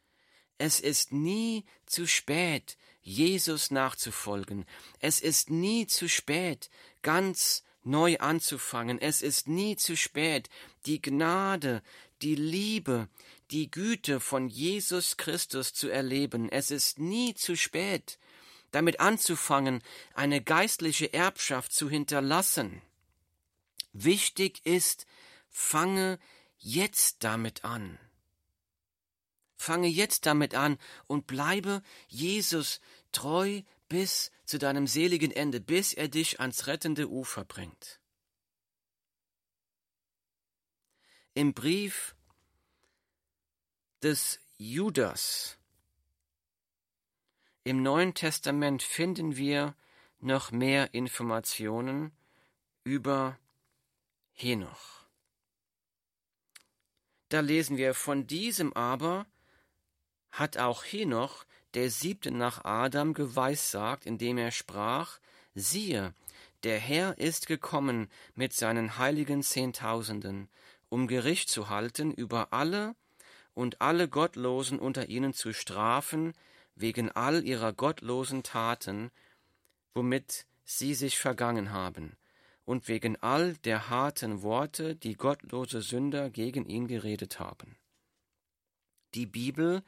Es 0.58 0.80
ist 0.80 1.12
nie 1.12 1.64
zu 1.86 2.06
spät, 2.06 2.76
Jesus 3.00 3.70
nachzufolgen. 3.70 4.66
Es 4.98 5.20
ist 5.20 5.48
nie 5.48 5.86
zu 5.86 6.08
spät, 6.08 6.68
ganz 7.02 7.62
neu 7.82 8.18
anzufangen. 8.18 9.00
Es 9.00 9.22
ist 9.22 9.48
nie 9.48 9.76
zu 9.76 9.96
spät, 9.96 10.50
die 10.84 11.00
Gnade, 11.00 11.82
die 12.20 12.34
Liebe, 12.34 13.08
die 13.50 13.70
Güte 13.70 14.20
von 14.20 14.48
Jesus 14.48 15.16
Christus 15.16 15.72
zu 15.72 15.88
erleben. 15.88 16.48
Es 16.48 16.70
ist 16.70 16.98
nie 16.98 17.34
zu 17.34 17.56
spät, 17.56 18.18
damit 18.70 19.00
anzufangen, 19.00 19.82
eine 20.14 20.42
geistliche 20.42 21.12
Erbschaft 21.12 21.72
zu 21.72 21.90
hinterlassen. 21.90 22.82
Wichtig 23.92 24.64
ist, 24.64 25.06
fange 25.48 26.18
jetzt 26.58 27.24
damit 27.24 27.64
an. 27.64 27.98
Fange 29.56 29.88
jetzt 29.88 30.26
damit 30.26 30.54
an 30.54 30.78
und 31.06 31.26
bleibe 31.26 31.82
Jesus 32.08 32.80
treu 33.12 33.62
bis 33.88 34.30
zu 34.46 34.58
deinem 34.58 34.86
seligen 34.86 35.32
Ende, 35.32 35.60
bis 35.60 35.92
er 35.92 36.08
dich 36.08 36.40
ans 36.40 36.66
rettende 36.66 37.08
Ufer 37.10 37.44
bringt. 37.44 38.00
Im 41.34 41.54
Brief 41.54 42.14
des 44.02 44.40
Judas 44.56 45.58
im 47.62 47.82
Neuen 47.82 48.14
Testament 48.14 48.82
finden 48.82 49.36
wir 49.36 49.74
noch 50.18 50.50
mehr 50.50 50.94
Informationen 50.94 52.12
über 52.84 53.38
Henoch. 54.32 55.04
Da 57.28 57.40
lesen 57.40 57.76
wir, 57.76 57.94
von 57.94 58.26
diesem 58.26 58.72
aber 58.72 59.26
hat 60.30 60.56
auch 60.56 60.84
Henoch, 60.84 61.44
der 61.74 61.90
siebte 61.90 62.30
nach 62.30 62.64
Adam, 62.64 63.12
geweissagt, 63.12 64.06
indem 64.06 64.38
er 64.38 64.50
sprach, 64.50 65.20
siehe, 65.54 66.14
der 66.64 66.78
Herr 66.78 67.18
ist 67.18 67.46
gekommen 67.46 68.10
mit 68.34 68.54
seinen 68.54 68.96
heiligen 68.96 69.42
Zehntausenden, 69.42 70.48
um 70.88 71.06
Gericht 71.06 71.50
zu 71.50 71.68
halten 71.68 72.10
über 72.10 72.52
alle 72.52 72.94
und 73.54 73.80
alle 73.80 74.08
Gottlosen 74.08 74.78
unter 74.78 75.08
ihnen 75.08 75.32
zu 75.32 75.52
strafen, 75.52 76.34
wegen 76.74 77.10
all 77.10 77.44
ihrer 77.44 77.72
gottlosen 77.72 78.42
Taten, 78.42 79.10
womit 79.94 80.46
sie 80.64 80.94
sich 80.94 81.18
vergangen 81.18 81.72
haben, 81.72 82.16
und 82.64 82.88
wegen 82.88 83.16
all 83.16 83.54
der 83.58 83.90
harten 83.90 84.42
Worte, 84.42 84.94
die 84.94 85.14
gottlose 85.14 85.82
Sünder 85.82 86.30
gegen 86.30 86.64
ihn 86.66 86.86
geredet 86.86 87.40
haben. 87.40 87.76
Die 89.14 89.26
Bibel, 89.26 89.82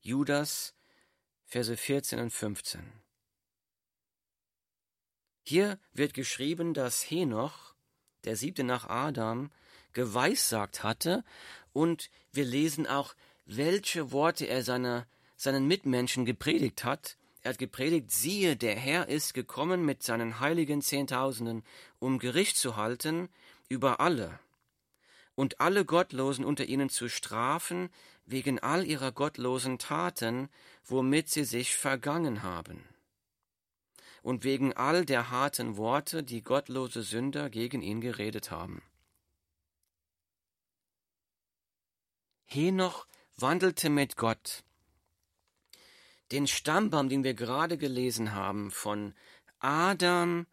Judas, 0.00 0.74
Verse 1.44 1.76
14 1.76 2.20
und 2.20 2.30
15. 2.30 2.80
Hier 5.42 5.78
wird 5.92 6.12
geschrieben, 6.12 6.74
dass 6.74 7.10
Henoch, 7.10 7.74
der 8.24 8.36
siebte 8.36 8.64
nach 8.64 8.86
Adam, 8.88 9.50
geweissagt 9.94 10.82
hatte, 10.82 11.24
und 11.78 12.10
wir 12.32 12.44
lesen 12.44 12.88
auch, 12.88 13.14
welche 13.46 14.10
Worte 14.10 14.46
er 14.46 14.64
seiner, 14.64 15.06
seinen 15.36 15.68
Mitmenschen 15.68 16.24
gepredigt 16.24 16.82
hat. 16.82 17.16
Er 17.42 17.50
hat 17.50 17.58
gepredigt, 17.58 18.10
siehe, 18.10 18.56
der 18.56 18.74
Herr 18.74 19.08
ist 19.08 19.32
gekommen 19.32 19.84
mit 19.84 20.02
seinen 20.02 20.40
heiligen 20.40 20.82
Zehntausenden, 20.82 21.62
um 22.00 22.18
Gericht 22.18 22.56
zu 22.56 22.74
halten 22.74 23.28
über 23.68 24.00
alle 24.00 24.40
und 25.36 25.60
alle 25.60 25.84
Gottlosen 25.84 26.44
unter 26.44 26.64
ihnen 26.64 26.88
zu 26.90 27.08
strafen, 27.08 27.90
wegen 28.26 28.58
all 28.58 28.84
ihrer 28.84 29.12
gottlosen 29.12 29.78
Taten, 29.78 30.48
womit 30.84 31.28
sie 31.30 31.44
sich 31.44 31.76
vergangen 31.76 32.42
haben 32.42 32.82
und 34.22 34.42
wegen 34.42 34.72
all 34.72 35.04
der 35.04 35.30
harten 35.30 35.76
Worte, 35.76 36.24
die 36.24 36.42
gottlose 36.42 37.02
Sünder 37.02 37.48
gegen 37.50 37.82
ihn 37.82 38.00
geredet 38.00 38.50
haben. 38.50 38.82
Henoch 42.50 43.06
wandelte 43.36 43.90
mit 43.90 44.16
Gott. 44.16 44.64
Den 46.32 46.46
Stammbaum, 46.46 47.10
den 47.10 47.22
wir 47.22 47.34
gerade 47.34 47.76
gelesen 47.76 48.32
haben, 48.32 48.70
von 48.70 49.14
Adam 49.58 50.46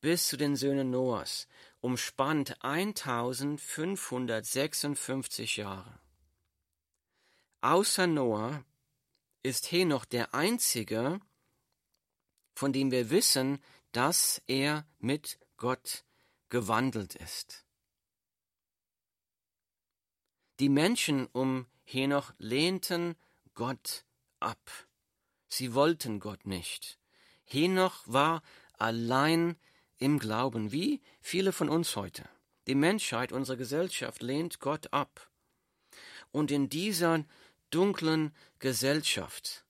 bis 0.00 0.28
zu 0.28 0.36
den 0.36 0.54
Söhnen 0.54 0.92
Noahs, 0.92 1.48
umspannt 1.80 2.62
1556 2.62 5.56
Jahre. 5.56 5.98
Außer 7.62 8.06
Noah 8.06 8.64
ist 9.42 9.72
Henoch 9.72 10.04
der 10.04 10.34
einzige, 10.34 11.18
von 12.54 12.72
dem 12.72 12.92
wir 12.92 13.10
wissen, 13.10 13.58
dass 13.90 14.40
er 14.46 14.86
mit 15.00 15.40
Gott 15.56 16.04
gewandelt 16.48 17.16
ist. 17.16 17.64
Die 20.60 20.68
Menschen 20.68 21.26
um 21.32 21.64
Henoch 21.84 22.34
lehnten 22.36 23.14
Gott 23.54 24.04
ab. 24.40 24.70
Sie 25.48 25.72
wollten 25.72 26.20
Gott 26.20 26.44
nicht. 26.44 26.98
Henoch 27.44 28.02
war 28.04 28.42
allein 28.76 29.56
im 29.96 30.18
Glauben, 30.18 30.70
wie 30.70 31.00
viele 31.22 31.52
von 31.52 31.70
uns 31.70 31.96
heute. 31.96 32.28
Die 32.66 32.74
Menschheit, 32.74 33.32
unsere 33.32 33.56
Gesellschaft 33.56 34.20
lehnt 34.20 34.60
Gott 34.60 34.92
ab. 34.92 35.30
Und 36.30 36.50
in 36.50 36.68
dieser 36.68 37.24
dunklen 37.70 38.34
Gesellschaft 38.58 39.64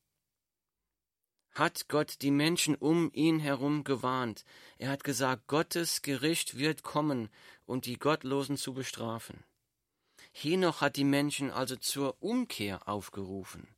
hat 1.52 1.86
Gott 1.86 2.16
die 2.20 2.32
Menschen 2.32 2.74
um 2.74 3.12
ihn 3.12 3.38
herum 3.38 3.84
gewarnt. 3.84 4.44
Er 4.76 4.90
hat 4.90 5.04
gesagt, 5.04 5.46
Gottes 5.46 6.02
Gericht 6.02 6.58
wird 6.58 6.82
kommen 6.82 7.28
und 7.64 7.86
die 7.86 7.96
Gottlosen 7.96 8.56
zu 8.56 8.74
bestrafen. 8.74 9.44
Henoch 10.32 10.80
hat 10.80 10.96
die 10.96 11.04
Menschen 11.04 11.50
also 11.50 11.76
zur 11.76 12.22
Umkehr 12.22 12.88
aufgerufen. 12.88 13.68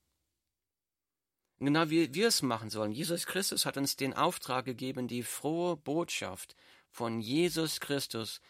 Genau 1.59 1.91
wie 1.91 2.13
wir 2.13 2.29
es 2.29 2.43
machen 2.43 2.71
sollen. 2.71 2.93
Jesus 2.93 3.27
Christus 3.27 3.67
hat 3.67 3.77
uns 3.77 3.97
den 3.97 4.15
Auftrag 4.15 4.65
gegeben, 4.65 5.07
die 5.07 5.23
frohe 5.23 5.77
Botschaft 5.77 6.57
von 6.91 7.21
Jesus 7.21 7.79
Christus 7.81 8.41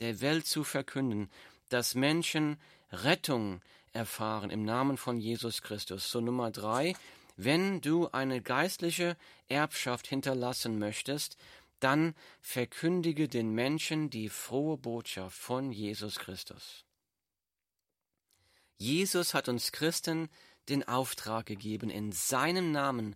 der 0.00 0.20
Welt 0.20 0.46
zu 0.46 0.62
verkünden, 0.62 1.28
dass 1.68 1.94
Menschen 1.94 2.60
Rettung 2.90 3.60
erfahren 3.92 4.50
im 4.50 4.64
Namen 4.64 4.96
von 4.96 5.18
Jesus 5.18 5.62
Christus. 5.62 6.10
So 6.10 6.20
Nummer 6.20 6.50
drei, 6.50 6.94
wenn 7.36 7.80
du 7.80 8.08
eine 8.08 8.40
geistliche 8.40 9.16
Erbschaft 9.48 10.06
hinterlassen 10.06 10.78
möchtest, 10.78 11.36
dann 11.80 12.14
verkündige 12.40 13.28
den 13.28 13.50
Menschen 13.50 14.08
die 14.08 14.28
frohe 14.28 14.78
Botschaft 14.78 15.36
von 15.36 15.72
Jesus 15.72 16.18
Christus. 16.18 16.84
Jesus 18.82 19.32
hat 19.32 19.48
uns 19.48 19.70
Christen 19.70 20.28
den 20.68 20.82
Auftrag 20.88 21.46
gegeben, 21.46 21.88
in 21.88 22.10
seinem 22.10 22.72
Namen 22.72 23.14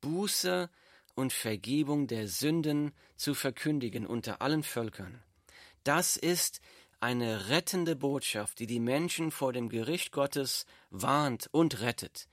Buße 0.00 0.70
und 1.14 1.34
Vergebung 1.34 2.06
der 2.06 2.28
Sünden 2.28 2.92
zu 3.16 3.34
verkündigen 3.34 4.06
unter 4.06 4.40
allen 4.40 4.62
Völkern. 4.62 5.22
Das 5.84 6.16
ist 6.16 6.62
eine 6.98 7.50
rettende 7.50 7.94
Botschaft, 7.94 8.58
die 8.58 8.66
die 8.66 8.80
Menschen 8.80 9.30
vor 9.30 9.52
dem 9.52 9.68
Gericht 9.68 10.12
Gottes 10.12 10.64
warnt 10.88 11.46
und 11.52 11.82
rettet. 11.82 12.26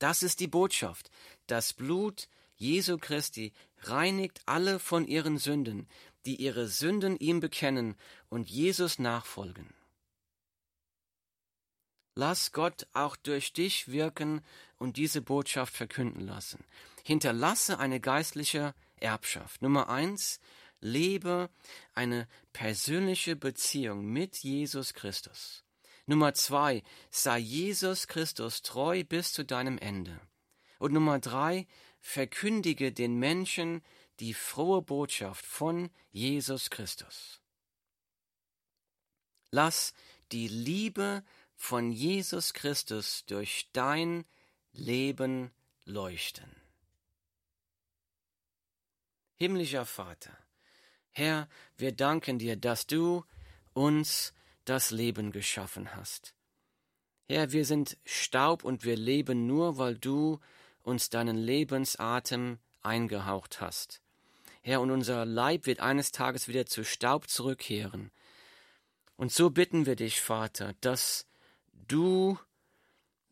Das 0.00 0.24
ist 0.24 0.40
die 0.40 0.48
Botschaft. 0.48 1.12
Das 1.46 1.74
Blut 1.74 2.28
Jesu 2.56 2.98
Christi 2.98 3.52
reinigt 3.82 4.40
alle 4.46 4.80
von 4.80 5.06
ihren 5.06 5.38
Sünden, 5.38 5.86
die 6.24 6.42
ihre 6.42 6.66
Sünden 6.66 7.16
ihm 7.18 7.38
bekennen 7.38 7.94
und 8.28 8.50
Jesus 8.50 8.98
nachfolgen. 8.98 9.75
Lass 12.18 12.52
Gott 12.52 12.86
auch 12.94 13.14
durch 13.14 13.52
dich 13.52 13.88
wirken 13.88 14.42
und 14.78 14.96
diese 14.96 15.20
Botschaft 15.20 15.76
verkünden 15.76 16.22
lassen. 16.22 16.64
Hinterlasse 17.04 17.78
eine 17.78 18.00
geistliche 18.00 18.74
Erbschaft. 18.96 19.60
Nummer 19.60 19.90
eins, 19.90 20.40
lebe 20.80 21.50
eine 21.94 22.26
persönliche 22.54 23.36
Beziehung 23.36 24.06
mit 24.06 24.38
Jesus 24.38 24.94
Christus. 24.94 25.62
Nummer 26.06 26.32
zwei, 26.32 26.82
sei 27.10 27.38
Jesus 27.38 28.08
Christus 28.08 28.62
treu 28.62 29.04
bis 29.04 29.34
zu 29.34 29.44
deinem 29.44 29.76
Ende. 29.76 30.18
Und 30.78 30.94
Nummer 30.94 31.18
drei, 31.18 31.66
verkündige 32.00 32.92
den 32.92 33.16
Menschen 33.18 33.82
die 34.20 34.32
frohe 34.32 34.80
Botschaft 34.80 35.44
von 35.44 35.90
Jesus 36.12 36.70
Christus. 36.70 37.42
Lass 39.50 39.92
die 40.32 40.48
Liebe 40.48 41.22
von 41.56 41.90
Jesus 41.90 42.52
Christus 42.54 43.24
durch 43.26 43.68
dein 43.72 44.24
Leben 44.72 45.50
leuchten. 45.84 46.50
Himmlischer 49.34 49.84
Vater, 49.84 50.36
Herr, 51.10 51.48
wir 51.76 51.92
danken 51.92 52.38
dir, 52.38 52.56
dass 52.56 52.86
du 52.86 53.24
uns 53.72 54.34
das 54.64 54.90
Leben 54.90 55.32
geschaffen 55.32 55.94
hast. 55.94 56.34
Herr, 57.28 57.52
wir 57.52 57.64
sind 57.64 57.96
Staub 58.04 58.64
und 58.64 58.84
wir 58.84 58.96
leben 58.96 59.46
nur, 59.46 59.78
weil 59.78 59.96
du 59.96 60.40
uns 60.82 61.10
deinen 61.10 61.36
Lebensatem 61.36 62.58
eingehaucht 62.82 63.60
hast. 63.60 64.00
Herr, 64.62 64.80
und 64.80 64.90
unser 64.90 65.24
Leib 65.24 65.66
wird 65.66 65.80
eines 65.80 66.12
Tages 66.12 66.48
wieder 66.48 66.66
zu 66.66 66.84
Staub 66.84 67.28
zurückkehren. 67.28 68.10
Und 69.16 69.32
so 69.32 69.50
bitten 69.50 69.86
wir 69.86 69.96
dich, 69.96 70.20
Vater, 70.20 70.74
dass 70.80 71.26
du 71.88 72.38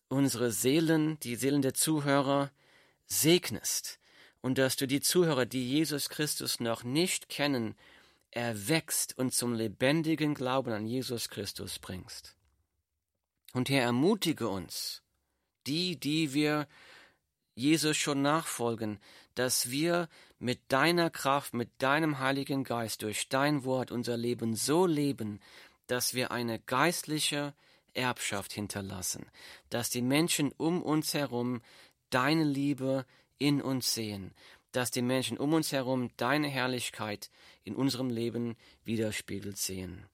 unsere 0.09 0.53
Seelen, 0.53 1.19
die 1.21 1.37
Seelen 1.37 1.63
der 1.63 1.75
Zuhörer, 1.75 2.51
segnest 3.07 3.99
und 4.41 4.59
dass 4.59 4.77
du 4.77 4.87
die 4.87 5.01
Zuhörer, 5.01 5.47
die 5.47 5.69
Jesus 5.69 6.09
Christus 6.09 6.61
noch 6.61 6.85
nicht 6.85 7.29
kennen, 7.29 7.75
erwächst 8.31 9.17
und 9.17 9.33
zum 9.33 9.55
lebendigen 9.55 10.35
Glauben 10.35 10.73
an 10.73 10.87
Jesus 10.87 11.29
Christus 11.29 11.79
bringst. 11.79 12.35
Und 13.53 13.69
Herr, 13.69 13.85
ermutige 13.85 14.49
uns, 14.49 15.03
die, 15.67 15.99
die 15.99 16.35
wir 16.35 16.67
Jesus 17.55 17.97
schon 17.97 18.21
nachfolgen, 18.23 18.99
dass 19.35 19.71
wir 19.71 20.09
mit 20.39 20.61
deiner 20.69 21.09
Kraft, 21.11 21.55
mit 21.55 21.71
deinem 21.79 22.19
Heiligen 22.19 22.65
Geist 22.65 23.03
durch 23.03 23.29
dein 23.29 23.65
Wort 23.65 23.93
unser 23.93 24.17
Leben 24.17 24.57
so 24.57 24.87
leben, 24.87 25.41
dass 25.87 26.15
wir 26.15 26.33
eine 26.33 26.59
geistliche 26.59 27.55
Erbschaft 27.95 28.53
hinterlassen, 28.53 29.27
dass 29.71 29.91
die 29.91 30.03
Menschen 30.03 30.53
um 30.53 30.83
uns 30.83 31.15
herum 31.15 31.63
deine 32.11 32.45
Liebe 32.45 33.07
in 33.39 33.61
uns 33.61 33.95
sehen, 33.95 34.35
dass 34.73 34.91
die 34.91 35.03
Menschen 35.03 35.39
um 35.39 35.53
uns 35.53 35.73
herum 35.73 36.11
deine 36.17 36.49
Herrlichkeit 36.49 37.31
in 37.63 37.75
unserem 37.75 38.11
Leben 38.11 38.57
widerspiegelt 38.85 39.57
sehen. 39.57 40.07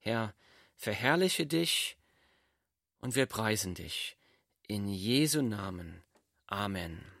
Herr, 0.00 0.34
verherrliche 0.76 1.46
dich 1.46 1.96
und 3.00 3.14
wir 3.16 3.26
preisen 3.26 3.74
dich. 3.74 4.16
In 4.66 4.88
Jesu 4.88 5.42
Namen. 5.42 6.02
Amen. 6.46 7.13